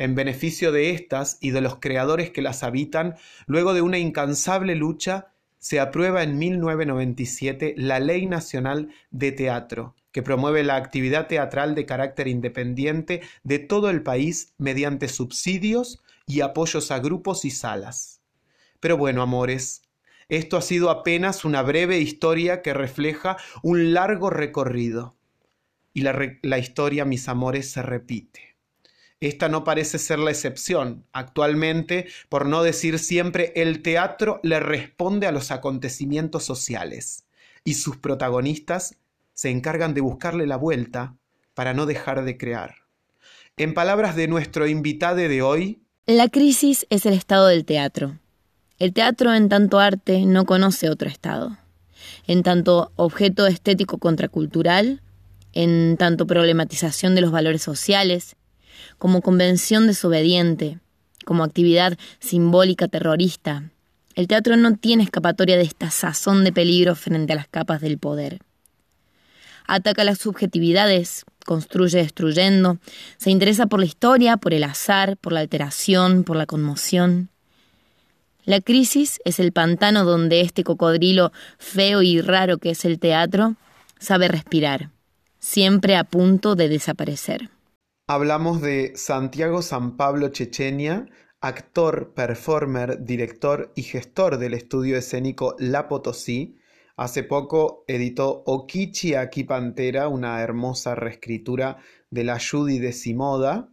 En 0.00 0.14
beneficio 0.14 0.72
de 0.72 0.92
estas 0.92 1.36
y 1.42 1.50
de 1.50 1.60
los 1.60 1.76
creadores 1.76 2.30
que 2.30 2.40
las 2.40 2.62
habitan, 2.62 3.16
luego 3.46 3.74
de 3.74 3.82
una 3.82 3.98
incansable 3.98 4.74
lucha, 4.74 5.34
se 5.58 5.78
aprueba 5.78 6.22
en 6.22 6.38
1997 6.38 7.74
la 7.76 8.00
Ley 8.00 8.24
Nacional 8.24 8.88
de 9.10 9.30
Teatro, 9.30 9.94
que 10.10 10.22
promueve 10.22 10.64
la 10.64 10.76
actividad 10.76 11.26
teatral 11.26 11.74
de 11.74 11.84
carácter 11.84 12.28
independiente 12.28 13.20
de 13.42 13.58
todo 13.58 13.90
el 13.90 14.02
país 14.02 14.54
mediante 14.56 15.06
subsidios 15.06 16.02
y 16.26 16.40
apoyos 16.40 16.90
a 16.92 17.00
grupos 17.00 17.44
y 17.44 17.50
salas. 17.50 18.22
Pero 18.80 18.96
bueno, 18.96 19.20
amores, 19.20 19.82
esto 20.30 20.56
ha 20.56 20.62
sido 20.62 20.88
apenas 20.88 21.44
una 21.44 21.60
breve 21.60 21.98
historia 21.98 22.62
que 22.62 22.72
refleja 22.72 23.36
un 23.62 23.92
largo 23.92 24.30
recorrido. 24.30 25.14
Y 25.92 26.00
la, 26.00 26.38
la, 26.40 26.58
historia, 26.58 27.04
mis 27.04 27.28
amores, 27.28 27.70
se 27.70 27.82
repite. 27.82 28.49
Esta 29.20 29.50
no 29.50 29.64
parece 29.64 29.98
ser 29.98 30.18
la 30.18 30.30
excepción. 30.30 31.04
Actualmente, 31.12 32.08
por 32.30 32.46
no 32.46 32.62
decir 32.62 32.98
siempre, 32.98 33.52
el 33.54 33.82
teatro 33.82 34.40
le 34.42 34.60
responde 34.60 35.26
a 35.26 35.32
los 35.32 35.50
acontecimientos 35.50 36.42
sociales 36.42 37.24
y 37.62 37.74
sus 37.74 37.98
protagonistas 37.98 38.96
se 39.34 39.50
encargan 39.50 39.92
de 39.92 40.00
buscarle 40.00 40.46
la 40.46 40.56
vuelta 40.56 41.16
para 41.52 41.74
no 41.74 41.84
dejar 41.84 42.24
de 42.24 42.38
crear. 42.38 42.76
En 43.58 43.74
palabras 43.74 44.16
de 44.16 44.26
nuestro 44.26 44.66
invitado 44.66 45.16
de 45.16 45.42
hoy, 45.42 45.82
la 46.06 46.28
crisis 46.28 46.86
es 46.88 47.04
el 47.04 47.12
estado 47.12 47.46
del 47.48 47.66
teatro. 47.66 48.18
El 48.78 48.94
teatro 48.94 49.34
en 49.34 49.50
tanto 49.50 49.78
arte 49.78 50.24
no 50.24 50.46
conoce 50.46 50.88
otro 50.88 51.10
estado. 51.10 51.58
En 52.26 52.42
tanto 52.42 52.90
objeto 52.96 53.46
estético 53.46 53.98
contracultural, 53.98 55.02
en 55.52 55.96
tanto 55.98 56.26
problematización 56.26 57.14
de 57.14 57.20
los 57.20 57.30
valores 57.30 57.62
sociales, 57.62 58.36
como 58.98 59.22
convención 59.22 59.86
desobediente, 59.86 60.78
como 61.24 61.44
actividad 61.44 61.98
simbólica 62.18 62.88
terrorista, 62.88 63.70
el 64.14 64.26
teatro 64.26 64.56
no 64.56 64.76
tiene 64.76 65.04
escapatoria 65.04 65.56
de 65.56 65.62
esta 65.62 65.90
sazón 65.90 66.44
de 66.44 66.52
peligro 66.52 66.94
frente 66.94 67.32
a 67.32 67.36
las 67.36 67.48
capas 67.48 67.80
del 67.80 67.98
poder. 67.98 68.40
Ataca 69.66 70.02
las 70.04 70.18
subjetividades, 70.18 71.24
construye 71.46 71.98
destruyendo, 71.98 72.78
se 73.18 73.30
interesa 73.30 73.66
por 73.66 73.78
la 73.78 73.86
historia, 73.86 74.36
por 74.36 74.52
el 74.52 74.64
azar, 74.64 75.16
por 75.16 75.32
la 75.32 75.40
alteración, 75.40 76.24
por 76.24 76.36
la 76.36 76.46
conmoción. 76.46 77.30
La 78.44 78.60
crisis 78.60 79.20
es 79.24 79.38
el 79.38 79.52
pantano 79.52 80.04
donde 80.04 80.40
este 80.40 80.64
cocodrilo 80.64 81.30
feo 81.58 82.02
y 82.02 82.20
raro 82.20 82.58
que 82.58 82.70
es 82.70 82.84
el 82.84 82.98
teatro 82.98 83.54
sabe 83.98 84.28
respirar, 84.28 84.90
siempre 85.38 85.96
a 85.96 86.04
punto 86.04 86.56
de 86.56 86.68
desaparecer. 86.68 87.48
Hablamos 88.12 88.60
de 88.60 88.96
Santiago 88.96 89.62
San 89.62 89.96
Pablo 89.96 90.30
Chechenia, 90.30 91.06
actor, 91.40 92.12
performer, 92.12 93.04
director 93.04 93.70
y 93.76 93.84
gestor 93.84 94.38
del 94.38 94.54
estudio 94.54 94.96
escénico 94.96 95.54
La 95.60 95.86
Potosí, 95.86 96.58
Hace 96.96 97.22
poco 97.22 97.84
editó 97.86 98.42
Okichi 98.46 99.14
Aki 99.14 99.44
Pantera, 99.44 100.08
una 100.08 100.42
hermosa 100.42 100.96
reescritura 100.96 101.76
de 102.10 102.24
la 102.24 102.40
Judy 102.40 102.80
de 102.80 102.92
Simoda, 102.92 103.68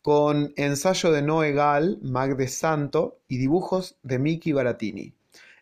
con 0.00 0.52
ensayo 0.54 1.10
de 1.10 1.22
Noé 1.22 1.50
Gal, 1.50 1.98
Mag 2.02 2.36
de 2.36 2.46
Santo 2.46 3.18
y 3.26 3.38
dibujos 3.38 3.98
de 4.04 4.20
Miki 4.20 4.52
Baratini. 4.52 5.12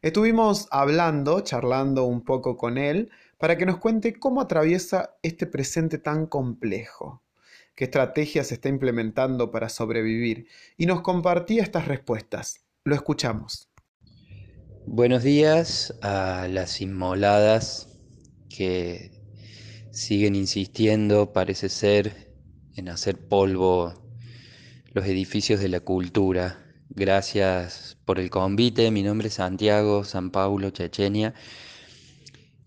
Estuvimos 0.02 0.68
hablando, 0.70 1.40
charlando 1.40 2.04
un 2.04 2.22
poco 2.22 2.58
con 2.58 2.76
él, 2.76 3.10
para 3.38 3.56
que 3.56 3.64
nos 3.64 3.78
cuente 3.78 4.12
cómo 4.18 4.42
atraviesa 4.42 5.16
este 5.22 5.46
presente 5.46 5.96
tan 5.96 6.26
complejo, 6.26 7.22
qué 7.80 7.84
estrategias 7.84 8.52
está 8.52 8.68
implementando 8.68 9.50
para 9.50 9.70
sobrevivir, 9.70 10.48
y 10.76 10.84
nos 10.84 11.00
compartía 11.00 11.62
estas 11.62 11.88
respuestas. 11.88 12.60
Lo 12.84 12.94
escuchamos. 12.94 13.70
Buenos 14.84 15.22
días 15.22 15.94
a 16.02 16.46
las 16.50 16.82
inmoladas 16.82 17.98
que 18.50 19.12
siguen 19.92 20.34
insistiendo, 20.34 21.32
parece 21.32 21.70
ser, 21.70 22.34
en 22.76 22.90
hacer 22.90 23.16
polvo 23.16 23.94
los 24.92 25.06
edificios 25.06 25.60
de 25.60 25.70
la 25.70 25.80
cultura. 25.80 26.62
Gracias 26.90 27.96
por 28.04 28.20
el 28.20 28.28
convite. 28.28 28.90
Mi 28.90 29.02
nombre 29.02 29.28
es 29.28 29.34
Santiago 29.34 30.04
San 30.04 30.30
Paulo 30.30 30.68
Chechenia. 30.68 31.32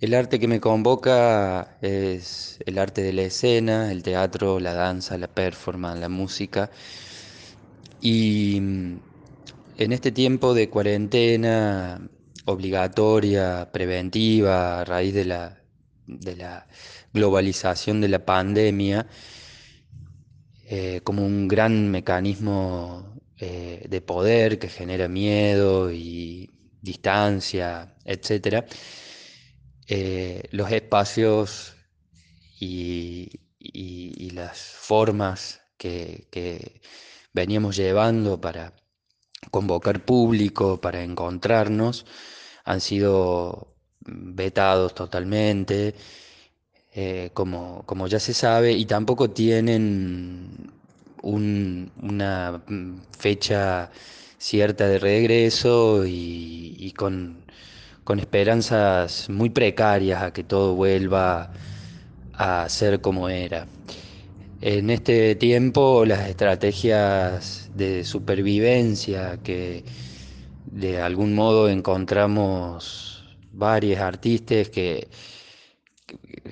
El 0.04 0.14
arte 0.16 0.38
que 0.38 0.50
me 0.50 0.60
convoca 0.60 1.78
es 1.82 2.60
el 2.66 2.78
arte 2.78 3.02
de 3.02 3.14
la 3.14 3.22
escena, 3.22 3.90
el 3.90 4.04
teatro, 4.04 4.60
la 4.60 4.74
danza, 4.74 5.18
la 5.18 5.30
performance, 5.30 5.98
la 6.02 6.10
música. 6.10 6.70
Y 8.02 8.58
en 8.58 9.02
este 9.78 10.12
tiempo 10.12 10.54
de 10.54 10.70
cuarentena 10.70 12.02
obligatoria, 12.44 13.70
preventiva, 13.72 14.82
a 14.82 14.84
raíz 14.84 15.14
de 15.14 15.24
la, 15.24 15.62
de 16.06 16.36
la 16.36 16.68
globalización 17.14 18.02
de 18.02 18.10
la 18.10 18.26
pandemia, 18.26 19.08
eh, 20.66 21.00
como 21.06 21.26
un 21.26 21.48
gran 21.48 21.90
mecanismo 21.90 23.22
eh, 23.38 23.86
de 23.90 24.02
poder 24.02 24.60
que 24.60 24.68
genera 24.68 25.08
miedo 25.08 25.94
y 25.94 26.52
distancia, 26.82 27.96
etc., 28.04 28.66
eh, 29.96 30.44
los 30.52 30.72
espacios 30.72 31.76
y, 32.60 33.30
las 34.34 34.60
formas 34.60 35.62
que 35.78 36.82
veníamos 37.34 37.76
llevando 37.76 38.42
para 38.42 38.74
convocar 39.52 40.04
público, 40.04 40.82
para 40.82 41.04
encontrarnos, 41.04 42.06
han 42.66 42.82
sido 42.82 43.76
vetados 44.06 44.96
totalmente, 44.96 45.96
eh, 46.96 47.32
como, 47.34 47.84
como, 47.86 48.08
ya 48.08 48.20
se 48.20 48.34
sabe, 48.34 48.74
y 48.74 48.86
tampoco 48.86 49.30
tienen 49.30 50.72
una 51.24 52.64
fecha 53.18 53.92
cierta 54.38 54.88
de 54.88 55.00
regreso 55.00 56.04
y, 56.06 56.94
con, 56.98 57.46
con, 58.04 58.20
esperanzas 58.20 59.30
muy 59.30 59.50
precarias 59.50 60.24
a 60.24 60.34
que 60.34 60.44
todo 60.44 60.76
vuelva 60.76 61.52
a 62.34 62.68
ser 62.70 63.02
como 63.02 63.30
era. 63.30 63.68
En 64.62 64.90
este 64.90 65.36
tiempo 65.36 66.06
las 66.06 66.30
estrategias 66.30 67.70
de 67.76 68.04
supervivencia 68.06 69.40
que 69.44 69.84
de 70.66 71.02
algún 71.02 71.36
modo 71.36 71.70
encontramos 71.70 73.24
varios 73.52 74.00
artistas 74.00 74.70
que, 74.70 75.08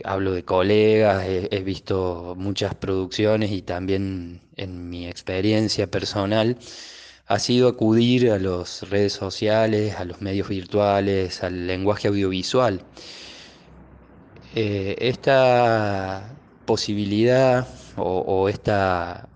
hablo 0.03 0.34
de 0.34 0.43
colegas, 0.43 1.25
he, 1.27 1.63
visto 1.63 2.36
muchas 2.38 2.75
producciones 2.75 3.51
y 3.51 3.62
también 3.62 4.41
en 4.55 4.89
mi 4.89 5.08
experiencia 5.08 5.88
personal 5.88 6.58
ha 7.31 7.39
sido 7.39 7.69
acudir 7.69 8.29
a 8.29 8.39
las 8.39 8.89
redes 8.89 9.13
sociales, 9.13 9.95
a 9.95 10.03
los 10.03 10.21
medios 10.21 10.50
virtuales, 10.50 11.43
al 11.43 11.65
lenguaje 11.65 12.09
audiovisual. 12.09 12.83
Eh, 14.53 14.97
esta 15.00 16.35
posibilidad 16.65 17.65
o, 17.95 18.50
esta, 18.50 19.29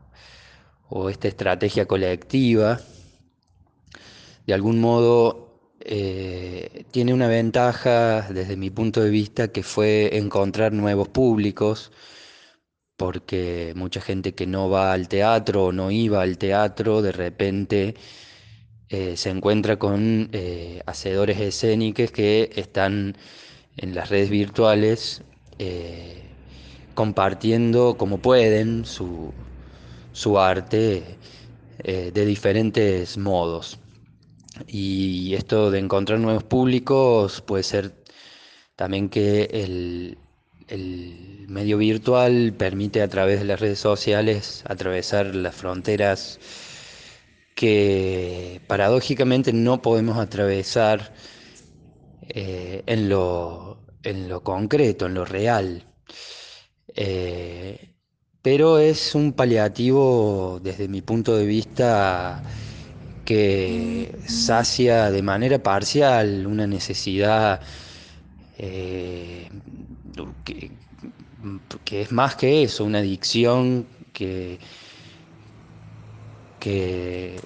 o 0.90 1.10
esta 1.10 1.30
estrategia 1.30 1.86
colectiva 1.86 2.82
de 4.46 4.54
algún 4.54 4.82
modo 4.82 5.72
eh, 5.80 6.84
tiene 6.92 7.14
una 7.14 7.30
ventaja 7.30 8.28
desde 8.30 8.58
mi 8.58 8.72
punto 8.72 9.02
de 9.02 9.10
vista 9.10 9.48
que 9.54 9.64
fue 9.64 10.18
encontrar 10.18 10.74
nuevos 10.74 11.08
públicos, 11.08 11.94
porque 12.98 13.74
mucha 13.76 14.02
gente 14.02 14.34
que 14.36 14.48
no 14.48 14.70
va 14.70 14.94
al 14.94 15.08
teatro 15.08 15.66
o 15.66 15.72
no 15.72 15.92
iba 15.92 16.22
al 16.22 16.38
teatro, 16.38 17.02
de 17.02 17.12
repente 17.12 17.96
eh, 18.90 19.18
se 19.18 19.30
encuentra 19.30 19.78
con 19.78 20.30
eh, 20.34 20.82
hacedores 20.86 21.40
escénicos 21.40 22.12
que 22.12 22.52
están 22.56 23.18
en 23.78 23.96
las 23.96 24.10
redes 24.10 24.30
virtuales 24.30 25.24
compartiendo 26.94 27.96
como 27.98 28.18
pueden 28.20 28.86
su, 28.86 29.34
su 30.12 30.40
arte 30.40 31.18
de 31.84 32.26
diferentes 32.26 33.18
modos. 33.18 33.80
Y 34.68 35.34
esto 35.36 35.72
de 35.72 35.80
encontrar 35.80 36.20
nuevos 36.20 36.44
públicos 36.44 37.42
puede 37.42 37.64
ser 37.64 37.94
también 38.76 39.10
que 39.10 39.44
el, 39.52 40.18
medio 40.68 41.78
virtual 41.78 42.54
permite 42.58 43.02
a 43.02 43.08
través 43.08 43.40
de 43.40 43.46
las 43.46 43.60
redes 43.60 43.80
sociales 43.80 44.64
atravesar 44.68 45.36
las 45.36 45.56
fronteras 45.56 46.40
que 47.56 48.62
paradójicamente 48.68 49.54
no 49.54 49.82
podemos 49.82 50.18
atravesar 50.18 51.14
eh, 52.28 52.84
en, 52.86 53.10
lo, 53.10 53.80
concreto, 54.44 55.06
en 55.06 55.14
lo 55.14 55.26
real. 55.26 55.86
Eh, 56.96 57.96
pero 58.42 58.78
es 58.78 59.16
un 59.16 59.34
paliativo 59.34 60.60
desde 60.62 60.88
mi 60.88 61.02
punto 61.02 61.36
de 61.36 61.46
vista 61.46 62.44
que 63.24 64.16
sacia 64.28 65.10
de 65.10 65.22
manera 65.24 65.58
parcial 65.64 66.46
una 66.46 66.68
necesidad 66.68 67.60
eh, 68.58 69.50
que, 71.84 72.02
es 72.02 72.12
más 72.12 72.36
que 72.36 72.64
eso, 72.64 72.84
una 72.86 73.00
adicción 73.00 73.88
que, 74.14 74.60
que 76.60 77.40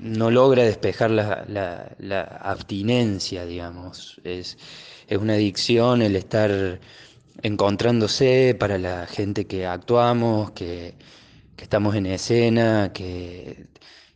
no 0.00 0.30
logra 0.30 0.62
despejar 0.64 1.10
la, 1.10 2.38
abstinencia, 2.40 3.44
digamos. 3.46 4.20
Es, 4.24 4.58
es 5.08 5.18
una 5.18 5.34
adicción 5.34 6.02
el 6.02 6.16
estar 6.16 6.80
encontrándose 7.42 8.56
para 8.58 8.78
la 8.78 9.06
gente 9.06 9.46
que 9.46 9.66
actuamos, 9.66 10.52
que, 10.52 10.94
que 11.56 11.64
estamos 11.64 11.94
en 11.96 12.06
escena, 12.06 12.92
que 12.92 13.66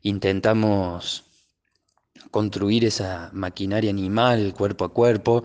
intentamos 0.03 1.25
construir 2.31 2.85
esa 2.85 3.31
maquinaria 3.33 3.91
animal 3.91 4.55
cuerpo 4.55 4.85
a 4.85 4.93
cuerpo, 4.93 5.45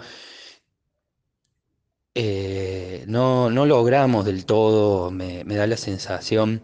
eh, 2.19 3.03
no, 3.07 3.51
logramos 3.51 4.25
del 4.25 4.45
todo, 4.45 5.11
me, 5.11 5.43
da 5.43 5.67
la 5.67 5.77
sensación, 5.77 6.63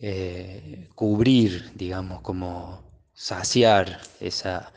eh, 0.00 0.88
cubrir, 0.94 1.72
digamos, 1.74 2.20
como 2.20 2.80
saciar 3.12 4.00
esa, 4.20 4.72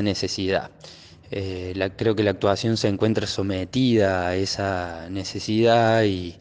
necesidad. 0.00 0.70
Eh, 1.32 1.74
creo 1.96 2.14
que 2.14 2.22
la 2.22 2.30
actuación 2.30 2.76
se 2.76 2.86
encuentra 2.86 3.26
sometida 3.26 4.28
a 4.28 4.36
esa 4.36 5.08
necesidad 5.10 6.04
y, 6.04 6.36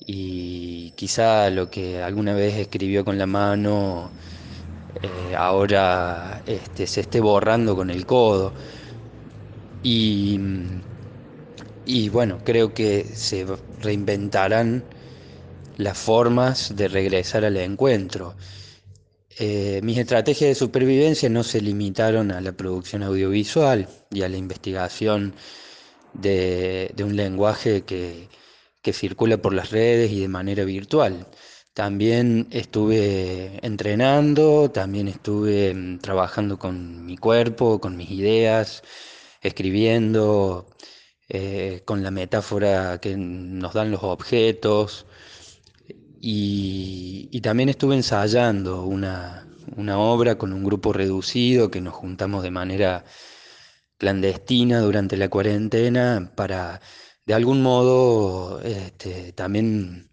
y 0.00 0.92
quizá 0.92 1.50
lo 1.50 1.68
que 1.70 2.02
alguna 2.02 2.32
vez 2.32 2.54
escribió 2.54 3.04
con 3.04 3.18
la 3.18 3.26
mano 3.26 4.10
ahora 5.36 6.42
este, 6.46 6.86
se 6.86 7.02
esté 7.02 7.20
borrando 7.20 7.76
con 7.76 7.90
el 7.90 8.06
codo. 8.06 8.54
Y, 9.82 10.40
y 11.86 12.08
bueno, 12.08 12.40
creo 12.44 12.74
que 12.74 13.04
se 13.04 13.46
reinventarán 13.80 14.84
las 15.76 15.96
formas 15.98 16.74
de 16.76 16.88
regresar 16.88 17.44
al 17.44 17.56
encuentro. 17.56 18.34
Eh, 19.38 19.80
mis 19.82 19.98
estrategias 19.98 20.48
de 20.48 20.54
supervivencia 20.54 21.28
no 21.28 21.44
se 21.44 21.60
limitaron 21.60 22.30
a 22.32 22.40
la 22.40 22.52
producción 22.52 23.02
audiovisual 23.02 23.88
y 24.10 24.22
a 24.22 24.28
la 24.28 24.36
investigación 24.36 25.34
de 26.12 26.94
un 27.00 27.14
lenguaje 27.14 27.82
que, 27.82 28.28
que 28.86 28.92
circula 28.92 29.36
por 29.38 29.52
las 29.52 29.70
redes 29.72 30.12
y 30.12 30.20
de 30.20 30.28
manera 30.28 30.64
virtual. 30.64 31.26
También 31.74 32.46
estuve 32.52 33.58
entrenando, 33.66 34.70
también 34.70 35.08
estuve 35.08 35.74
mm, 35.74 35.98
trabajando 35.98 36.56
con 36.56 37.04
mi 37.04 37.16
cuerpo, 37.16 37.80
con 37.80 37.96
mis 37.96 38.12
ideas, 38.12 38.84
escribiendo, 39.42 40.68
eh, 41.28 41.82
con 41.84 42.02
la 42.02 42.10
metáfora 42.10 42.98
que 43.00 43.16
nos 43.16 43.74
dan 43.74 43.90
los 43.90 44.02
objetos. 44.02 45.06
Y, 46.20 47.40
también 47.42 47.68
estuve 47.68 47.94
ensayando 47.94 48.84
una, 48.84 49.46
una 49.76 49.98
obra 49.98 50.36
con 50.36 50.52
un 50.52 50.64
grupo 50.64 50.92
reducido 50.92 51.70
que 51.70 51.80
nos 51.80 51.94
juntamos 51.94 52.42
de 52.42 52.50
manera 52.50 53.04
clandestina 53.98 54.80
durante 54.80 55.16
la 55.16 55.28
cuarentena 55.28 56.32
para 56.34 56.80
de 57.26 57.34
algún 57.34 57.62
modo 57.62 58.60
este, 58.62 59.32
también 59.32 60.10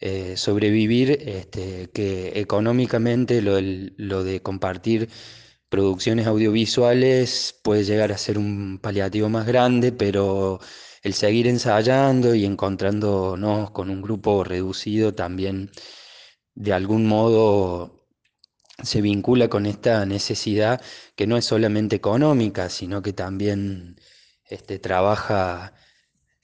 eh, 0.00 0.36
sobrevivir, 0.36 1.18
este, 1.26 1.90
que 1.92 2.38
económicamente 2.40 3.42
lo, 3.42 4.24
de 4.24 4.42
compartir 4.42 5.08
producciones 5.68 6.26
audiovisuales 6.26 7.58
puede 7.62 7.84
llegar 7.84 8.12
a 8.12 8.18
ser 8.18 8.38
un 8.38 8.78
paliativo 8.80 9.28
más 9.28 9.46
grande, 9.46 9.92
pero 9.92 10.60
el 11.02 11.14
seguir 11.14 11.46
ensayando 11.46 12.34
y 12.34 12.44
encontrándonos 12.44 13.70
con 13.70 13.90
un 13.90 14.02
grupo 14.02 14.44
reducido 14.44 15.14
también 15.14 15.70
de 16.54 16.72
algún 16.72 17.06
modo 17.06 18.06
se 18.82 19.00
vincula 19.00 19.48
con 19.48 19.66
esta 19.66 20.04
necesidad 20.04 20.82
que 21.14 21.26
no 21.26 21.36
es 21.36 21.44
solamente 21.44 21.96
económica, 21.96 22.68
sino 22.68 23.02
que 23.02 23.12
también 23.12 23.96
este, 24.44 24.78
trabaja 24.78 25.74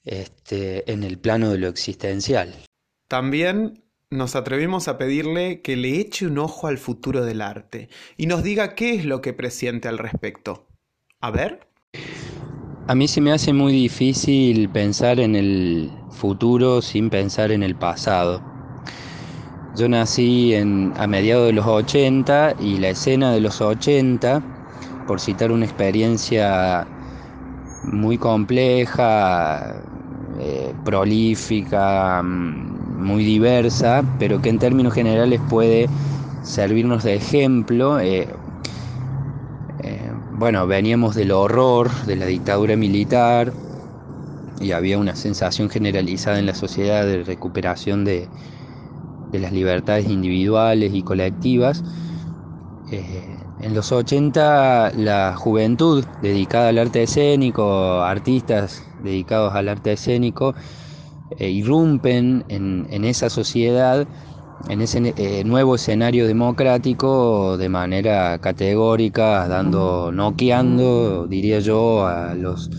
este, 0.03 0.91
en 0.91 1.03
el 1.03 1.19
plano 1.19 1.51
de 1.51 1.59
lo 1.59 1.67
existencial. 1.67 2.53
También 3.07 3.82
nos 4.13 4.35
atrevimos 4.35 4.87
a 4.87 4.97
pedirle 4.97 5.61
que 5.61 5.75
le 5.75 5.99
eche 5.99 6.27
un 6.27 6.37
ojo 6.37 6.67
al 6.67 6.77
futuro 6.77 7.25
del 7.25 7.41
arte 7.41 7.89
y 8.15 8.27
nos 8.27 8.43
diga 8.43 8.75
qué 8.75 8.93
es 8.93 9.05
lo 9.05 9.21
que 9.21 9.33
presiente 9.33 9.87
al 9.87 9.97
respecto. 9.97 10.67
A 11.19 11.31
ver. 11.31 11.67
A 12.87 12.95
mí 12.95 13.07
se 13.07 13.21
me 13.21 13.31
hace 13.31 13.53
muy 13.53 13.73
difícil 13.73 14.69
pensar 14.69 15.19
en 15.19 15.35
el 15.35 15.91
futuro 16.11 16.81
sin 16.81 17.09
pensar 17.09 17.51
en 17.51 17.63
el 17.63 17.75
pasado. 17.75 18.43
Yo 19.75 19.89
nací 19.89 20.53
en, 20.53 20.93
a 20.97 21.07
mediados 21.07 21.47
de 21.47 21.53
los 21.53 21.65
80 21.65 22.57
y 22.59 22.77
la 22.77 22.89
escena 22.89 23.31
de 23.31 23.41
los 23.41 23.59
80, 23.59 24.43
por 25.07 25.19
citar 25.19 25.51
una 25.51 25.65
experiencia 25.65 26.87
muy 27.83 28.17
compleja, 28.17 29.81
eh, 30.39 30.73
prolífica, 30.85 32.21
mm, 32.21 32.82
muy 33.03 33.23
diversa, 33.23 34.03
pero 34.19 34.41
que 34.41 34.49
en 34.49 34.59
términos 34.59 34.93
generales 34.93 35.39
puede 35.49 35.87
servirnos 36.43 37.03
de 37.03 37.15
ejemplo. 37.15 37.99
Eh, 37.99 38.27
eh, 39.83 40.11
bueno, 40.31 40.65
veníamos 40.67 41.15
del 41.15 41.31
horror 41.31 41.91
de 42.05 42.15
la 42.15 42.25
dictadura 42.25 42.75
militar 42.75 43.53
y 44.59 44.71
había 44.71 44.97
una 44.97 45.15
sensación 45.15 45.69
generalizada 45.69 46.39
en 46.39 46.45
la 46.45 46.55
sociedad 46.55 47.05
de 47.05 47.23
recuperación 47.23 48.05
de, 48.05 48.27
de 49.31 49.39
las 49.39 49.51
libertades 49.51 50.09
individuales 50.09 50.93
y 50.93 51.03
colectivas. 51.03 51.83
En 53.63 53.73
los 53.73 53.91
80 53.91 54.91
la 54.97 55.35
juventud 55.35 56.05
dedicada 56.21 56.67
al 56.67 56.77
arte 56.77 57.03
escénico, 57.03 58.01
artistas 58.01 58.83
dedicados 59.01 59.55
al 59.55 59.69
arte 59.69 59.93
escénico, 59.93 60.53
eh, 61.39 61.49
irrumpen 61.49 62.45
en, 62.49 63.05
esa 63.05 63.29
sociedad, 63.29 64.07
en 64.69 64.81
ese 64.81 65.13
eh, 65.17 65.43
nuevo 65.43 65.75
escenario 65.75 66.27
democrático 66.27 67.57
de 67.57 67.69
manera 67.69 68.37
categórica, 68.39 69.47
dando, 69.47 70.11
noqueando, 70.11 71.27
diría 71.27 71.59
yo, 71.59 72.07
a 72.07 72.33
los, 72.35 72.69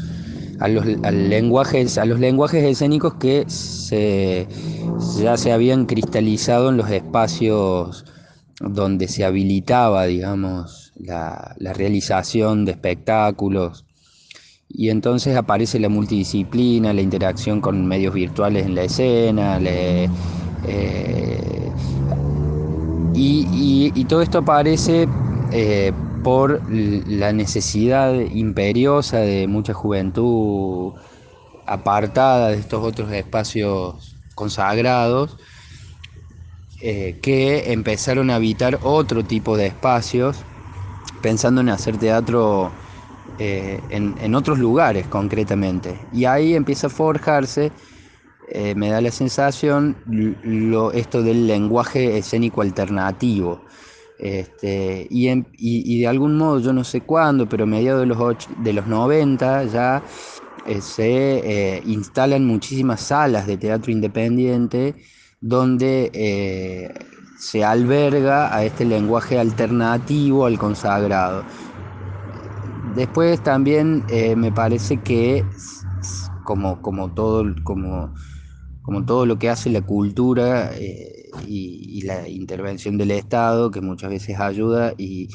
a 0.61 0.69
los 0.69 0.85
lenguajes, 0.87 1.99
a 1.99 2.05
los 2.05 2.21
lenguajes 2.21 2.65
escénicos 2.65 3.15
que 3.15 3.45
se, 3.49 4.47
ya 5.19 5.37
se 5.37 5.53
habían 5.53 5.87
cristalizado 5.87 6.71
en 6.71 6.77
los 6.77 6.91
espacios 6.91 8.05
donde 8.61 9.09
se 9.09 9.25
habilitaba, 9.25 10.05
digamos, 10.05 10.93
la, 10.97 11.55
realización 11.59 12.65
de 12.65 12.73
espectáculos. 12.73 13.85
Y 14.77 14.91
entonces 14.91 15.37
aparece 15.37 15.79
la 15.79 15.89
multidisciplina, 15.89 16.93
la 16.93 17.01
interacción 17.01 17.61
con 17.61 17.87
medios 17.87 18.13
virtuales 18.13 18.67
en 18.67 18.75
la 18.75 18.83
escena, 18.83 19.61
eh, 19.63 20.09
y, 23.15 24.05
todo 24.07 24.21
esto 24.21 24.39
aparece 24.39 25.09
eh, 25.53 25.93
por 26.25 26.61
la 26.69 27.33
necesidad 27.33 28.13
imperiosa 28.15 29.19
de 29.19 29.47
mucha 29.47 29.73
juventud 29.73 30.93
apartada 31.67 32.49
de 32.49 32.59
estos 32.59 32.85
otros 32.85 33.13
espacios 33.13 34.17
consagrados, 34.35 35.37
eh, 36.81 37.21
que 37.23 37.73
empezaron 37.73 38.31
a 38.31 38.37
habitar 38.37 38.81
otro 38.83 39.25
tipo 39.25 39.57
de 39.57 39.67
espacios, 39.67 40.45
pensando 41.23 41.61
en 41.61 41.69
hacer 41.69 41.97
teatro 41.97 42.73
eh, 43.39 43.81
en, 43.91 44.35
otros 44.35 44.59
lugares 44.59 45.07
concretamente. 45.09 45.99
Y 46.13 46.25
ahí 46.25 46.55
empieza 46.55 46.87
a 46.87 46.91
forjarse, 46.91 47.73
eh, 48.49 48.75
me 48.77 48.91
da 48.91 49.01
la 49.01 49.11
sensación, 49.11 49.97
lo, 50.07 50.93
esto 50.93 51.23
del 51.23 51.47
lenguaje 51.47 52.19
escénico 52.19 52.63
alternativo. 52.63 53.65
Este, 54.19 55.09
y, 55.11 56.01
de 56.01 56.07
algún 56.07 56.39
modo, 56.39 56.61
yo 56.61 56.73
no 56.73 56.85
sé 56.85 57.01
cuándo, 57.01 57.49
pero 57.49 57.65
a 57.65 57.67
mediados 57.67 58.01
de 58.03 58.07
los, 58.07 58.49
de 58.59 58.73
los 58.73 58.87
90 58.87 59.65
ya 59.65 60.03
eh, 60.67 60.81
se 60.81 61.83
instalan 61.87 62.47
muchísimas 62.47 63.01
salas 63.01 63.47
de 63.49 63.57
teatro 63.57 63.91
independiente 63.91 64.95
donde 65.41 66.95
se 67.39 67.65
alberga 67.65 68.55
a 68.55 68.65
este 68.65 68.85
lenguaje 68.85 69.39
alternativo 69.39 70.47
al 70.47 70.59
consagrado. 70.59 71.45
Después 72.95 73.43
también 73.43 74.05
eh, 74.09 74.37
me 74.37 74.53
parece 74.53 74.99
que 75.03 75.45
como, 76.45 76.81
como, 76.81 77.13
todo, 77.13 77.45
como, 77.65 78.15
como 78.83 79.05
todo 79.05 79.27
lo 79.27 79.39
que 79.39 79.51
hace 79.51 79.71
la 79.71 79.83
cultura 79.83 80.71
eh, 80.77 81.31
y, 81.47 82.03
la 82.03 82.29
intervención 82.29 82.99
del 82.99 83.11
Estado, 83.13 83.71
que 83.71 83.81
muchas 83.81 84.11
veces 84.11 84.39
ayuda 84.39 84.95
y 84.99 85.29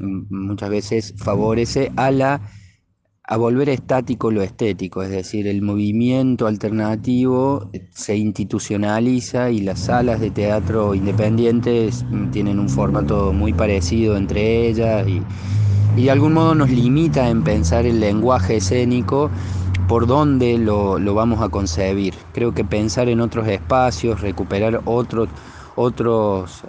muchas 0.00 0.70
veces 0.70 1.14
favorece 1.16 1.92
a 1.96 2.10
la 2.10 2.42
a 3.22 3.36
volver 3.36 3.68
estático 3.68 4.32
lo 4.32 4.42
estético, 4.42 5.04
es 5.04 5.10
decir, 5.10 5.46
el 5.46 5.62
movimiento 5.62 6.48
alternativo 6.48 7.70
se 7.92 8.16
institucionaliza 8.16 9.52
y 9.52 9.60
las 9.60 9.78
salas 9.80 10.18
de 10.18 10.32
teatro 10.32 10.96
independientes 10.96 12.04
tienen 12.32 12.58
un 12.58 12.68
formato 12.68 13.32
muy 13.32 13.52
parecido 13.52 14.16
entre 14.16 14.68
ellas 14.68 15.06
y, 15.06 15.20
y 15.96 16.04
de 16.04 16.10
algún 16.10 16.34
modo 16.34 16.54
nos 16.54 16.70
limita 16.70 17.28
en 17.28 17.42
pensar 17.42 17.86
el 17.86 18.00
lenguaje 18.00 18.56
escénico 18.56 19.30
por 19.88 20.06
dónde 20.06 20.56
lo, 20.56 20.98
vamos 21.14 21.42
a 21.42 21.48
concebir. 21.48 22.14
Creo 22.32 22.54
que 22.54 22.64
pensar 22.64 23.08
en 23.08 23.20
otros 23.20 23.48
espacios, 23.48 24.20
recuperar 24.20 24.82
otros, 24.84 25.28
otros, 25.74 26.62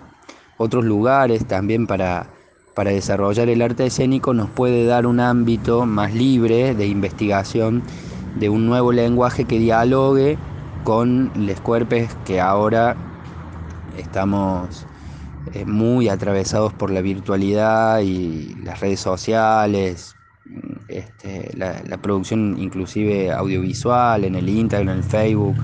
otros 0.57 0.83
lugares 0.83 1.45
también 1.45 1.85
para, 1.85 2.27
para 2.73 2.91
desarrollar 2.91 3.49
el 3.49 3.61
arte 3.61 3.85
escénico 3.85 4.33
nos 4.33 4.49
puede 4.49 4.85
dar 4.85 5.05
un 5.05 5.19
ámbito 5.19 5.85
más 5.85 6.13
libre 6.13 6.73
de 6.73 6.87
investigación 6.87 7.83
de 8.39 8.49
un 8.49 8.65
nuevo 8.65 8.91
lenguaje 8.91 9.45
que 9.45 9.59
dialogue 9.59 10.37
con 10.83 11.31
los 11.35 11.59
cuerpos 11.61 12.07
que 12.25 12.41
ahora 12.41 12.95
estamos 13.97 14.87
eh, 15.53 15.65
muy 15.65 16.09
atravesados 16.09 16.73
por 16.73 16.91
la 16.91 17.01
virtualidad 17.01 17.99
y 17.99 18.55
las 18.63 18.79
redes 18.79 18.99
sociales, 18.99 20.15
este, 20.87 21.51
la, 21.55 21.97
producción 22.01 22.57
inclusive 22.59 23.31
audiovisual 23.31 24.23
en 24.23 24.35
el 24.35 24.49
Instagram, 24.49 24.89
en 24.89 24.97
el 24.97 25.03
Facebook. 25.03 25.55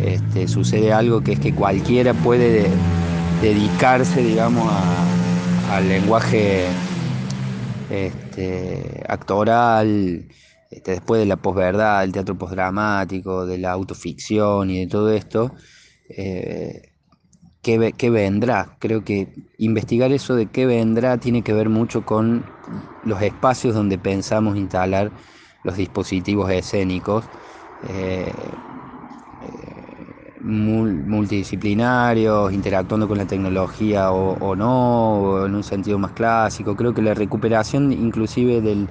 Este, 0.00 0.46
sucede 0.48 0.92
algo 0.92 1.22
que 1.22 1.32
es 1.32 1.40
que 1.40 1.54
cualquiera 1.54 2.12
puede 2.12 2.68
dedicarse, 3.40 4.22
digamos, 4.22 4.70
al 5.70 5.88
lenguaje 5.88 6.66
este, 7.90 9.02
actoral, 9.08 10.26
después 10.84 11.20
de 11.20 11.26
la 11.26 11.36
posverdad, 11.36 12.02
del 12.02 12.12
teatro 12.12 12.36
postdramático, 12.36 13.46
de 13.46 13.58
la 13.58 13.72
autoficción 13.72 14.70
y 14.70 14.80
de 14.80 14.86
todo 14.86 15.12
esto. 15.12 15.54
Eh, 16.08 16.92
qué, 17.96 18.10
vendrá. 18.10 18.68
Creo 18.78 19.02
que 19.04 19.28
investigar 19.58 20.12
eso 20.12 20.34
de 20.36 20.46
qué 20.46 20.66
vendrá 20.66 21.18
tiene 21.18 21.42
que 21.42 21.52
ver 21.52 21.68
mucho 21.68 22.04
con 22.04 22.44
los 23.02 23.20
espacios 23.22 23.74
donde 23.74 23.98
pensamos 23.98 24.56
instalar 24.56 25.10
los 25.64 25.76
dispositivos 25.76 26.50
escénicos. 26.50 27.24
Eh, 27.88 28.32
eh, 29.40 30.34
multidisciplinarios, 30.40 32.52
interactuando 32.52 33.08
con 33.08 33.18
la 33.18 33.26
tecnología 33.26 34.12
o, 34.12 34.54
no, 34.54 35.44
en 35.44 35.54
un 35.54 35.64
sentido 35.64 35.98
más 35.98 36.12
clásico. 36.12 36.76
Creo 36.76 36.94
que 36.94 37.02
la 37.02 37.14
recuperación 37.14 37.92
inclusive 37.92 38.60
del, 38.60 38.88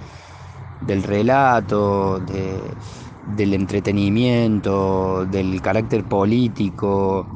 relato, 1.03 2.19
del 2.19 3.53
entretenimiento, 3.53 5.25
del 5.25 5.61
carácter 5.61 6.03
político, 6.03 7.29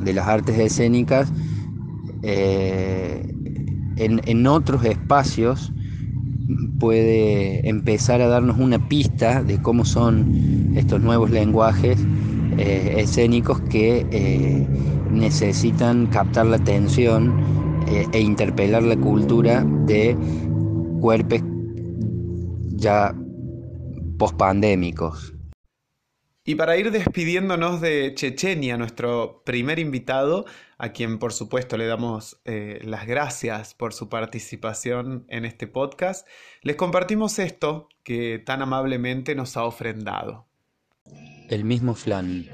de 0.00 0.12
las 0.12 0.26
artes 0.28 0.58
escénicas 0.58 1.32
eh, 2.22 3.34
en, 3.96 4.46
otros 4.46 4.84
espacios 4.84 5.72
puede 6.78 7.68
empezar 7.68 8.20
a 8.20 8.28
darnos 8.28 8.58
una 8.58 8.88
pista 8.88 9.42
de 9.42 9.60
cómo 9.60 9.84
son 9.84 10.72
estos 10.76 11.00
nuevos 11.00 11.30
lenguajes 11.30 11.98
eh, 12.56 12.94
escénicos 12.98 13.60
que 13.62 14.06
eh, 14.10 14.66
necesitan 15.10 16.06
captar 16.06 16.46
la 16.46 16.56
atención 16.56 17.46
e 18.12 18.20
interpelar 18.20 18.82
la 18.82 18.96
cultura 18.96 19.64
de 19.86 20.14
cuerpos 21.00 21.40
ya 22.76 23.14
pospandémicos. 24.18 25.37
Y 26.48 26.54
para 26.54 26.78
ir 26.78 26.90
despidiéndonos 26.90 27.82
de 27.82 28.14
Chechenia, 28.14 28.78
nuestro 28.78 29.42
primer 29.44 29.78
invitado, 29.78 30.46
a 30.78 30.92
quien 30.92 31.18
por 31.18 31.34
supuesto 31.34 31.76
le 31.76 31.86
damos 31.86 32.40
eh, 32.46 32.80
las 32.84 33.06
gracias 33.06 33.74
por 33.74 33.92
su 33.92 34.08
participación 34.08 35.26
en 35.28 35.44
este 35.44 35.66
podcast, 35.66 36.26
les 36.62 36.76
compartimos 36.76 37.38
esto 37.38 37.90
que 38.02 38.38
tan 38.38 38.62
amablemente 38.62 39.34
nos 39.34 39.58
ha 39.58 39.64
ofrendado. 39.64 40.46
El 41.50 41.64
mismo 41.64 41.94
flan. 41.94 42.46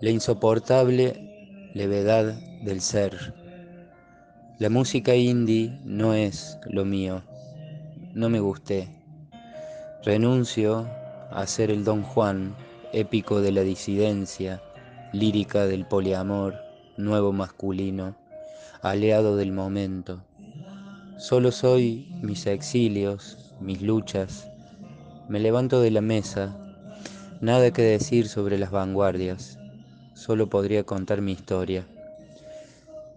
La 0.00 0.08
insoportable 0.08 1.70
levedad 1.74 2.32
del 2.62 2.80
ser. 2.80 3.34
La 4.58 4.70
música 4.70 5.14
indie 5.14 5.78
no 5.84 6.14
es 6.14 6.56
lo 6.64 6.86
mío. 6.86 7.22
No 8.14 8.30
me 8.30 8.40
gusté. 8.40 8.88
Renuncio 10.02 11.03
a 11.34 11.46
ser 11.48 11.72
el 11.72 11.82
Don 11.84 12.02
Juan, 12.02 12.54
épico 12.92 13.40
de 13.40 13.50
la 13.50 13.62
disidencia, 13.62 14.62
lírica 15.12 15.66
del 15.66 15.84
poliamor, 15.84 16.54
nuevo 16.96 17.32
masculino, 17.32 18.14
aliado 18.82 19.36
del 19.36 19.50
momento. 19.50 20.22
Solo 21.18 21.50
soy 21.50 22.08
mis 22.22 22.46
exilios, 22.46 23.52
mis 23.60 23.82
luchas. 23.82 24.48
Me 25.28 25.40
levanto 25.40 25.80
de 25.80 25.90
la 25.90 26.00
mesa, 26.00 26.56
nada 27.40 27.72
que 27.72 27.82
decir 27.82 28.28
sobre 28.28 28.56
las 28.56 28.70
vanguardias, 28.70 29.58
solo 30.14 30.48
podría 30.48 30.84
contar 30.84 31.20
mi 31.20 31.32
historia, 31.32 31.84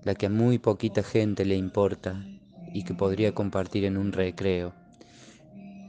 la 0.03 0.15
que 0.15 0.25
a 0.25 0.30
muy 0.30 0.58
poquita 0.58 1.03
gente 1.03 1.45
le 1.45 1.56
importa 1.56 2.19
y 2.73 2.84
que 2.84 2.95
podría 2.95 3.34
compartir 3.34 3.86
en 3.86 3.95
un 3.95 4.12
recreo. 4.12 4.73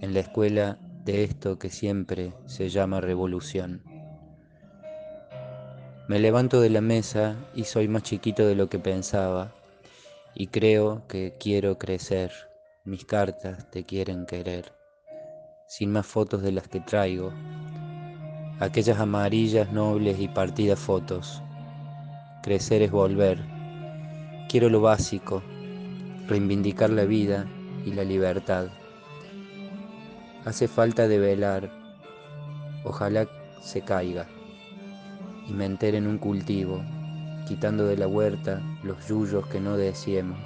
En 0.03 0.13
la 0.13 0.21
escuela 0.21 0.79
de 1.09 1.25
esto 1.25 1.59
que 1.59 1.71
siempre 1.71 2.35
se 2.45 2.69
llama 2.69 3.01
revolución. 3.01 3.83
Me 6.07 6.19
levanto 6.19 6.61
de 6.61 6.69
la 6.69 6.83
mesa 6.83 7.35
y 7.55 7.65
soy 7.65 7.89
más 7.89 8.03
chiquito 8.03 8.47
de 8.47 8.55
lo 8.55 8.69
que 8.69 8.79
pensaba 8.79 9.55
y 10.35 10.49
creo 10.49 11.07
que 11.09 11.35
quiero 11.41 11.79
crecer. 11.79 12.31
Mis 12.85 13.07
cartas 13.07 13.71
te 13.71 13.85
quieren 13.85 14.27
querer, 14.27 14.73
sin 15.67 15.93
más 15.93 16.07
fotos 16.07 16.43
de 16.43 16.53
las 16.53 16.69
que 16.69 16.81
traigo, 16.81 17.33
aquellas 18.61 18.99
amarillas, 18.99 19.73
nobles 19.73 20.21
y 20.21 20.29
partidas 20.29 20.79
fotos. 20.79 21.43
Crecer 22.43 22.83
es 22.83 22.91
volver. 22.91 23.41
Quiero 24.51 24.69
lo 24.69 24.83
básico, 24.83 25.43
reivindicar 26.27 26.91
la 26.91 27.05
vida 27.05 27.47
y 27.87 27.93
la 27.93 28.05
libertad. 28.05 28.69
Hace 30.49 30.67
falta 30.67 31.07
de 31.09 31.19
velar, 31.19 31.71
ojalá 32.83 33.29
se 33.61 33.83
caiga 33.83 34.27
y 35.47 35.53
me 35.53 35.67
entere 35.67 35.99
en 35.99 36.07
un 36.07 36.17
cultivo, 36.17 36.83
quitando 37.47 37.87
de 37.87 37.99
la 37.99 38.09
huerta 38.09 38.63
los 38.83 39.07
yuyos 39.07 39.47
que 39.49 39.61
no 39.61 39.77
deseemos. 39.77 40.39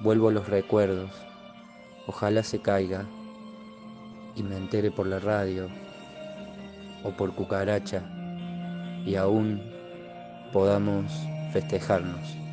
Vuelvo 0.00 0.30
los 0.30 0.48
recuerdos, 0.48 1.10
ojalá 2.06 2.44
se 2.44 2.60
caiga 2.60 3.04
y 4.36 4.44
me 4.44 4.56
entere 4.56 4.92
por 4.92 5.08
la 5.08 5.18
radio 5.18 5.66
o 7.02 7.10
por 7.10 7.34
cucaracha 7.34 8.04
y 9.04 9.16
aún 9.16 9.60
podamos 10.52 11.04
festejarnos. 11.52 12.47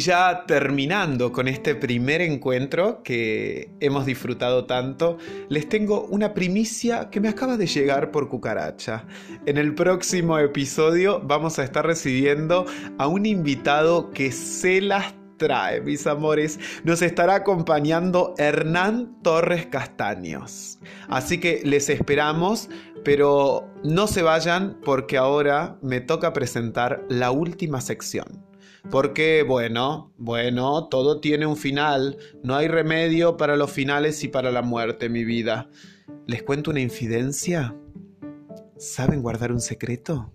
Ya 0.00 0.44
terminando 0.46 1.32
con 1.32 1.48
este 1.48 1.74
primer 1.74 2.20
encuentro 2.20 3.02
que 3.02 3.70
hemos 3.80 4.06
disfrutado 4.06 4.64
tanto, 4.64 5.18
les 5.48 5.68
tengo 5.68 6.06
una 6.06 6.34
primicia 6.34 7.10
que 7.10 7.20
me 7.20 7.28
acaba 7.28 7.56
de 7.56 7.66
llegar 7.66 8.10
por 8.10 8.28
cucaracha. 8.28 9.04
En 9.46 9.58
el 9.58 9.74
próximo 9.74 10.38
episodio 10.38 11.20
vamos 11.24 11.58
a 11.58 11.64
estar 11.64 11.86
recibiendo 11.86 12.66
a 12.98 13.06
un 13.06 13.26
invitado 13.26 14.10
que 14.10 14.32
se 14.32 14.80
las 14.80 15.14
trae, 15.36 15.80
mis 15.80 16.06
amores. 16.06 16.58
Nos 16.84 17.02
estará 17.02 17.36
acompañando 17.36 18.34
Hernán 18.38 19.20
Torres 19.22 19.66
Castaños. 19.66 20.78
Así 21.08 21.38
que 21.38 21.60
les 21.64 21.88
esperamos, 21.88 22.68
pero 23.04 23.70
no 23.84 24.06
se 24.06 24.22
vayan 24.22 24.78
porque 24.84 25.16
ahora 25.16 25.78
me 25.82 26.00
toca 26.00 26.32
presentar 26.32 27.04
la 27.08 27.30
última 27.30 27.80
sección. 27.80 28.44
Porque, 28.90 29.42
bueno, 29.42 30.12
bueno, 30.16 30.86
todo 30.88 31.20
tiene 31.20 31.44
un 31.44 31.56
final. 31.56 32.18
No 32.42 32.54
hay 32.54 32.68
remedio 32.68 33.36
para 33.36 33.56
los 33.56 33.72
finales 33.72 34.22
y 34.22 34.28
para 34.28 34.52
la 34.52 34.62
muerte, 34.62 35.08
mi 35.08 35.24
vida. 35.24 35.68
¿Les 36.26 36.42
cuento 36.42 36.70
una 36.70 36.80
infidencia? 36.80 37.74
¿Saben 38.76 39.22
guardar 39.22 39.50
un 39.50 39.60
secreto? 39.60 40.32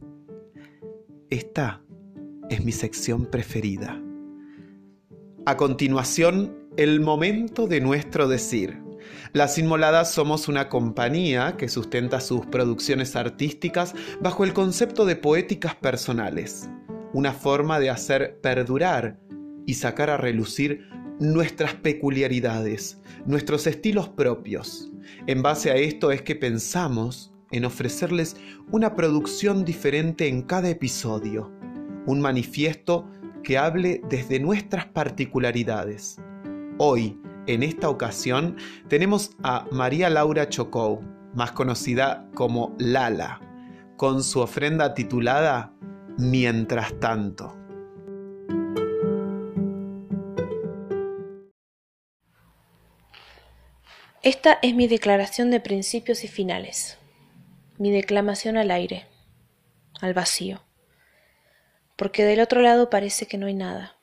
Esta 1.29 1.81
es 2.49 2.65
mi 2.65 2.73
sección 2.73 3.25
preferida. 3.25 4.01
A 5.45 5.55
continuación, 5.55 6.67
el 6.75 6.99
momento 6.99 7.67
de 7.67 7.79
nuestro 7.79 8.27
decir. 8.27 8.81
Las 9.31 9.57
Inmoladas 9.57 10.11
somos 10.11 10.49
una 10.49 10.67
compañía 10.67 11.55
que 11.55 11.69
sustenta 11.69 12.19
sus 12.19 12.45
producciones 12.47 13.15
artísticas 13.15 13.95
bajo 14.19 14.43
el 14.43 14.53
concepto 14.53 15.05
de 15.05 15.15
poéticas 15.15 15.75
personales 15.75 16.69
una 17.13 17.33
forma 17.33 17.79
de 17.79 17.89
hacer 17.89 18.39
perdurar 18.41 19.19
y 19.65 19.75
sacar 19.75 20.09
a 20.09 20.17
relucir 20.17 20.87
nuestras 21.19 21.75
peculiaridades, 21.75 23.01
nuestros 23.25 23.67
estilos 23.67 24.09
propios. 24.09 24.91
En 25.27 25.41
base 25.41 25.71
a 25.71 25.75
esto 25.75 26.11
es 26.11 26.21
que 26.21 26.35
pensamos 26.35 27.31
en 27.51 27.65
ofrecerles 27.65 28.37
una 28.71 28.95
producción 28.95 29.65
diferente 29.65 30.27
en 30.27 30.41
cada 30.41 30.69
episodio, 30.69 31.51
un 32.05 32.21
manifiesto 32.21 33.07
que 33.43 33.57
hable 33.57 34.01
desde 34.09 34.39
nuestras 34.39 34.85
particularidades. 34.87 36.17
Hoy, 36.77 37.19
en 37.47 37.63
esta 37.63 37.89
ocasión, 37.89 38.55
tenemos 38.87 39.31
a 39.43 39.67
María 39.71 40.09
Laura 40.09 40.47
Chocou, 40.47 41.01
más 41.35 41.51
conocida 41.51 42.29
como 42.33 42.75
Lala, 42.79 43.41
con 43.97 44.23
su 44.23 44.39
ofrenda 44.39 44.93
titulada 44.93 45.73
mientras 46.21 46.99
tanto. 46.99 47.57
Esta 54.21 54.59
es 54.61 54.75
mi 54.75 54.87
declaración 54.87 55.49
de 55.49 55.59
principios 55.59 56.23
y 56.23 56.27
finales, 56.27 56.99
mi 57.79 57.91
declamación 57.91 58.55
al 58.55 58.69
aire, 58.69 59.07
al 59.99 60.13
vacío, 60.13 60.61
porque 61.95 62.23
del 62.23 62.39
otro 62.39 62.61
lado 62.61 62.91
parece 62.91 63.25
que 63.25 63.39
no 63.39 63.47
hay 63.47 63.55
nada. 63.55 63.97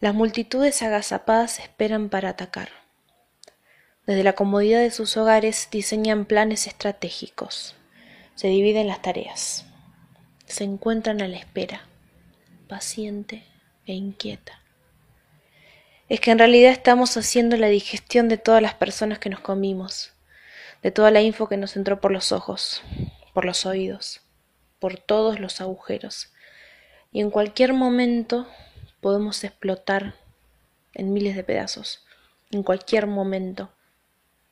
Las 0.00 0.14
multitudes 0.14 0.82
agazapadas 0.82 1.60
esperan 1.60 2.08
para 2.08 2.30
atacar. 2.30 2.70
Desde 4.06 4.24
la 4.24 4.32
comodidad 4.32 4.80
de 4.80 4.90
sus 4.90 5.16
hogares 5.16 5.68
diseñan 5.70 6.24
planes 6.24 6.66
estratégicos, 6.66 7.76
se 8.34 8.48
dividen 8.48 8.88
las 8.88 9.02
tareas 9.02 9.67
se 10.48 10.64
encuentran 10.64 11.20
a 11.20 11.28
la 11.28 11.36
espera, 11.36 11.82
paciente 12.68 13.44
e 13.86 13.92
inquieta. 13.92 14.60
Es 16.08 16.20
que 16.20 16.30
en 16.30 16.38
realidad 16.38 16.72
estamos 16.72 17.16
haciendo 17.16 17.56
la 17.56 17.68
digestión 17.68 18.28
de 18.28 18.38
todas 18.38 18.62
las 18.62 18.74
personas 18.74 19.18
que 19.18 19.30
nos 19.30 19.40
comimos, 19.40 20.12
de 20.82 20.90
toda 20.90 21.10
la 21.10 21.20
info 21.20 21.48
que 21.48 21.56
nos 21.56 21.76
entró 21.76 22.00
por 22.00 22.12
los 22.12 22.32
ojos, 22.32 22.82
por 23.34 23.44
los 23.44 23.66
oídos, 23.66 24.22
por 24.78 24.98
todos 24.98 25.38
los 25.38 25.60
agujeros. 25.60 26.32
Y 27.12 27.20
en 27.20 27.30
cualquier 27.30 27.72
momento 27.72 28.48
podemos 29.00 29.44
explotar 29.44 30.14
en 30.94 31.12
miles 31.12 31.36
de 31.36 31.44
pedazos, 31.44 32.04
en 32.50 32.62
cualquier 32.62 33.06
momento, 33.06 33.70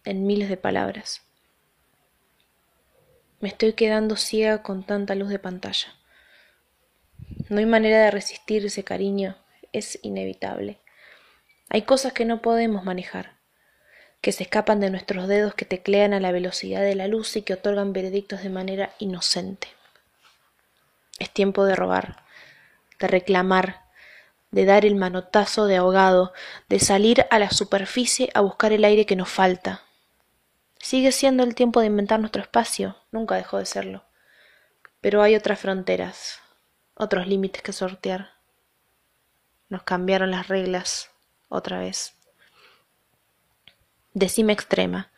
en 0.05 0.27
miles 0.27 0.49
de 0.49 0.57
palabras. 0.57 1.26
Me 3.39 3.49
estoy 3.51 3.75
quedando 3.75 4.17
ciega 4.17 4.63
con 4.63 4.83
tanta 4.83 5.15
luz 5.15 5.29
de 5.29 5.39
pantalla. 5.39 5.89
No 7.51 7.59
hay 7.59 7.67
manera 7.67 8.03
de 8.03 8.11
resistir 8.11 8.65
ese 8.65 8.83
cariño, 8.83 9.37
es 9.73 9.99
inevitable. 10.03 10.79
Hay 11.69 11.83
cosas 11.83 12.15
que 12.15 12.25
no 12.25 12.41
podemos 12.41 12.85
manejar, 12.85 13.37
que 14.23 14.33
se 14.33 14.45
escapan 14.45 14.81
de 14.81 14.91
nuestros 14.91 15.29
dedos, 15.29 15.55
que 15.55 15.67
teclean 15.67 16.15
a 16.15 16.21
la 16.21 16.33
velocidad 16.33 16.81
de 16.81 16.95
la 16.95 17.09
luz 17.09 17.37
y 17.37 17.43
que 17.43 17.53
otorgan 17.53 17.93
veredictos 17.93 18.43
de 18.43 18.49
manera 18.49 18.95
inocente. 18.99 19.69
Es 21.19 21.31
tiempo 21.31 21.65
de 21.67 21.77
robar, 21.77 22.25
de 22.99 23.07
reclamar, 23.07 23.83
de 24.51 24.65
dar 24.65 24.87
el 24.87 24.95
manotazo 24.95 25.67
de 25.67 25.77
ahogado, 25.77 26.33
de 26.71 26.79
salir 26.79 27.27
a 27.31 27.39
la 27.39 27.51
superficie 27.51 28.31
a 28.33 28.41
buscar 28.41 28.73
el 28.73 28.85
aire 28.85 29.05
que 29.05 29.17
nos 29.17 29.29
falta, 29.29 29.83
Sigue 30.79 31.13
siendo 31.13 31.43
el 31.43 31.55
tiempo 31.55 31.81
de 31.81 31.87
inventar 31.87 32.21
nuestro 32.21 32.43
espacio, 32.43 32.97
nunca 33.11 33.35
dejó 33.35 33.59
de 33.59 33.67
serlo. 33.67 34.05
Pero 35.01 35.23
hay 35.23 35.35
otras 35.35 35.59
fronteras, 35.59 36.41
otros 36.95 37.27
límites 37.27 37.63
que 37.63 37.73
sortear. 37.73 38.33
Nos 39.69 39.83
cambiaron 39.83 40.31
las 40.31 40.49
reglas 40.49 41.11
otra 41.49 41.79
vez. 41.79 42.15
Decime 44.15 44.53
extrema, 44.53 45.11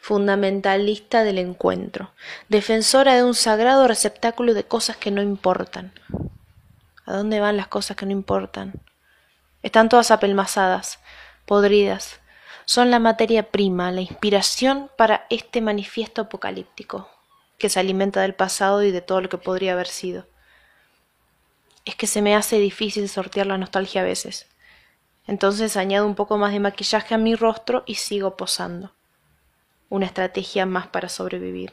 fundamentalista 0.00 1.24
del 1.24 1.38
encuentro, 1.38 2.12
defensora 2.48 3.14
de 3.14 3.24
un 3.24 3.34
sagrado 3.34 3.86
receptáculo 3.86 4.54
de 4.54 4.64
cosas 4.64 4.96
que 4.96 5.10
no 5.10 5.22
importan. 5.22 5.92
¿A 7.04 7.12
dónde 7.12 7.40
van 7.40 7.56
las 7.56 7.66
cosas 7.66 7.96
que 7.96 8.06
no 8.06 8.12
importan? 8.12 8.72
Están 9.62 9.88
todas 9.88 10.10
apelmazadas, 10.10 11.00
podridas, 11.44 12.19
son 12.70 12.92
la 12.92 13.00
materia 13.00 13.50
prima, 13.50 13.90
la 13.90 14.00
inspiración 14.00 14.92
para 14.96 15.26
este 15.28 15.60
manifiesto 15.60 16.22
apocalíptico, 16.22 17.10
que 17.58 17.68
se 17.68 17.80
alimenta 17.80 18.20
del 18.20 18.36
pasado 18.36 18.84
y 18.84 18.92
de 18.92 19.00
todo 19.00 19.20
lo 19.20 19.28
que 19.28 19.38
podría 19.38 19.72
haber 19.72 19.88
sido. 19.88 20.28
Es 21.84 21.96
que 21.96 22.06
se 22.06 22.22
me 22.22 22.36
hace 22.36 22.60
difícil 22.60 23.08
sortear 23.08 23.48
la 23.48 23.58
nostalgia 23.58 24.02
a 24.02 24.04
veces. 24.04 24.46
Entonces 25.26 25.76
añado 25.76 26.06
un 26.06 26.14
poco 26.14 26.38
más 26.38 26.52
de 26.52 26.60
maquillaje 26.60 27.12
a 27.12 27.18
mi 27.18 27.34
rostro 27.34 27.82
y 27.86 27.96
sigo 27.96 28.36
posando. 28.36 28.92
Una 29.88 30.06
estrategia 30.06 30.64
más 30.64 30.86
para 30.86 31.08
sobrevivir. 31.08 31.72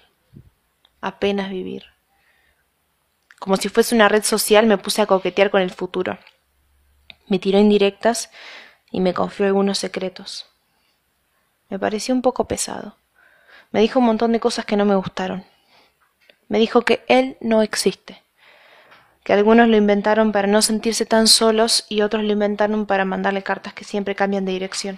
Apenas 1.00 1.52
vivir. 1.52 1.86
Como 3.38 3.58
si 3.58 3.70
fuese 3.70 3.94
una 3.94 4.10
red 4.10 4.24
social 4.24 4.66
me 4.66 4.80
puse 4.80 5.04
a 5.04 5.06
coquetear 5.06 5.52
con 5.52 5.62
el 5.62 5.70
futuro. 5.70 6.18
Me 7.28 7.38
tiró 7.38 7.60
indirectas 7.60 8.32
y 8.90 9.00
me 9.00 9.14
confió 9.14 9.46
algunos 9.46 9.78
secretos. 9.78 10.57
Me 11.70 11.80
pareció 11.80 12.16
un 12.16 12.22
poco 12.22 12.46
pesado. 12.48 12.96
Me 13.72 13.82
dijo 13.82 14.00
un 14.00 14.06
montón 14.06 14.32
de 14.32 14.40
cosas 14.40 14.66
que 14.66 14.78
no 14.78 14.86
me 14.86 14.96
gustaron. 14.96 15.46
Me 16.48 16.60
dijo 16.60 16.84
que 16.84 17.04
él 17.10 17.38
no 17.42 17.62
existe, 17.62 18.24
que 19.24 19.34
algunos 19.34 19.68
lo 19.68 19.76
inventaron 19.76 20.32
para 20.32 20.48
no 20.48 20.62
sentirse 20.62 21.06
tan 21.06 21.28
solos 21.28 21.86
y 21.90 22.02
otros 22.02 22.24
lo 22.24 22.32
inventaron 22.32 22.86
para 22.86 23.04
mandarle 23.04 23.44
cartas 23.44 23.74
que 23.74 23.84
siempre 23.84 24.16
cambian 24.16 24.46
de 24.46 24.54
dirección. 24.54 24.98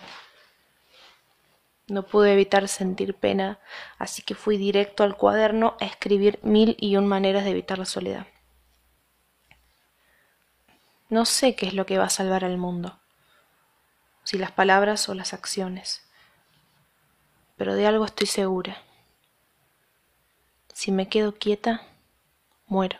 No 1.87 2.03
pude 2.03 2.33
evitar 2.33 2.67
sentir 2.67 3.15
pena, 3.15 3.57
así 3.97 4.21
que 4.21 4.35
fui 4.35 4.57
directo 4.57 5.03
al 5.03 5.17
cuaderno 5.17 5.75
a 5.81 5.85
escribir 5.85 6.37
mil 6.43 6.77
y 6.79 6.97
un 6.97 7.07
maneras 7.07 7.43
de 7.45 7.49
evitar 7.49 7.79
la 7.79 7.85
soledad. 7.85 8.27
No 11.09 11.25
sé 11.25 11.55
qué 11.55 11.65
es 11.65 11.73
lo 11.73 11.87
que 11.87 11.97
va 11.97 12.03
a 12.03 12.09
salvar 12.11 12.45
al 12.45 12.59
mundo, 12.59 12.99
si 14.23 14.37
las 14.37 14.51
palabras 14.51 15.09
o 15.09 15.15
las 15.15 15.33
acciones 15.33 16.07
pero 17.59 17.75
de 17.75 17.85
algo 17.85 18.05
estoy 18.05 18.25
segura. 18.25 18.77
Si 20.73 20.93
me 20.93 21.09
quedo 21.09 21.35
quieta, 21.35 21.81
muero. 22.67 22.97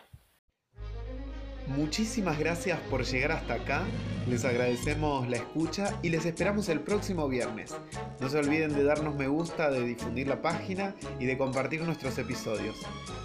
Muchísimas 1.66 2.38
gracias 2.38 2.78
por 2.90 3.04
llegar 3.04 3.32
hasta 3.32 3.54
acá, 3.54 3.84
les 4.28 4.44
agradecemos 4.44 5.26
la 5.28 5.38
escucha 5.38 5.98
y 6.02 6.10
les 6.10 6.26
esperamos 6.26 6.68
el 6.68 6.80
próximo 6.80 7.26
viernes. 7.26 7.74
No 8.20 8.28
se 8.28 8.38
olviden 8.38 8.74
de 8.74 8.84
darnos 8.84 9.14
me 9.14 9.28
gusta, 9.28 9.70
de 9.70 9.82
difundir 9.82 10.28
la 10.28 10.42
página 10.42 10.94
y 11.18 11.24
de 11.24 11.38
compartir 11.38 11.80
nuestros 11.80 12.18
episodios. 12.18 12.76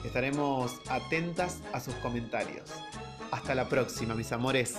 Estaremos 0.06 0.80
atentas 0.88 1.60
a 1.74 1.82
sus 1.82 1.96
comentarios. 1.96 2.72
Hasta 3.32 3.56
la 3.56 3.68
próxima, 3.68 4.16
mis 4.16 4.32
amores. 4.32 4.76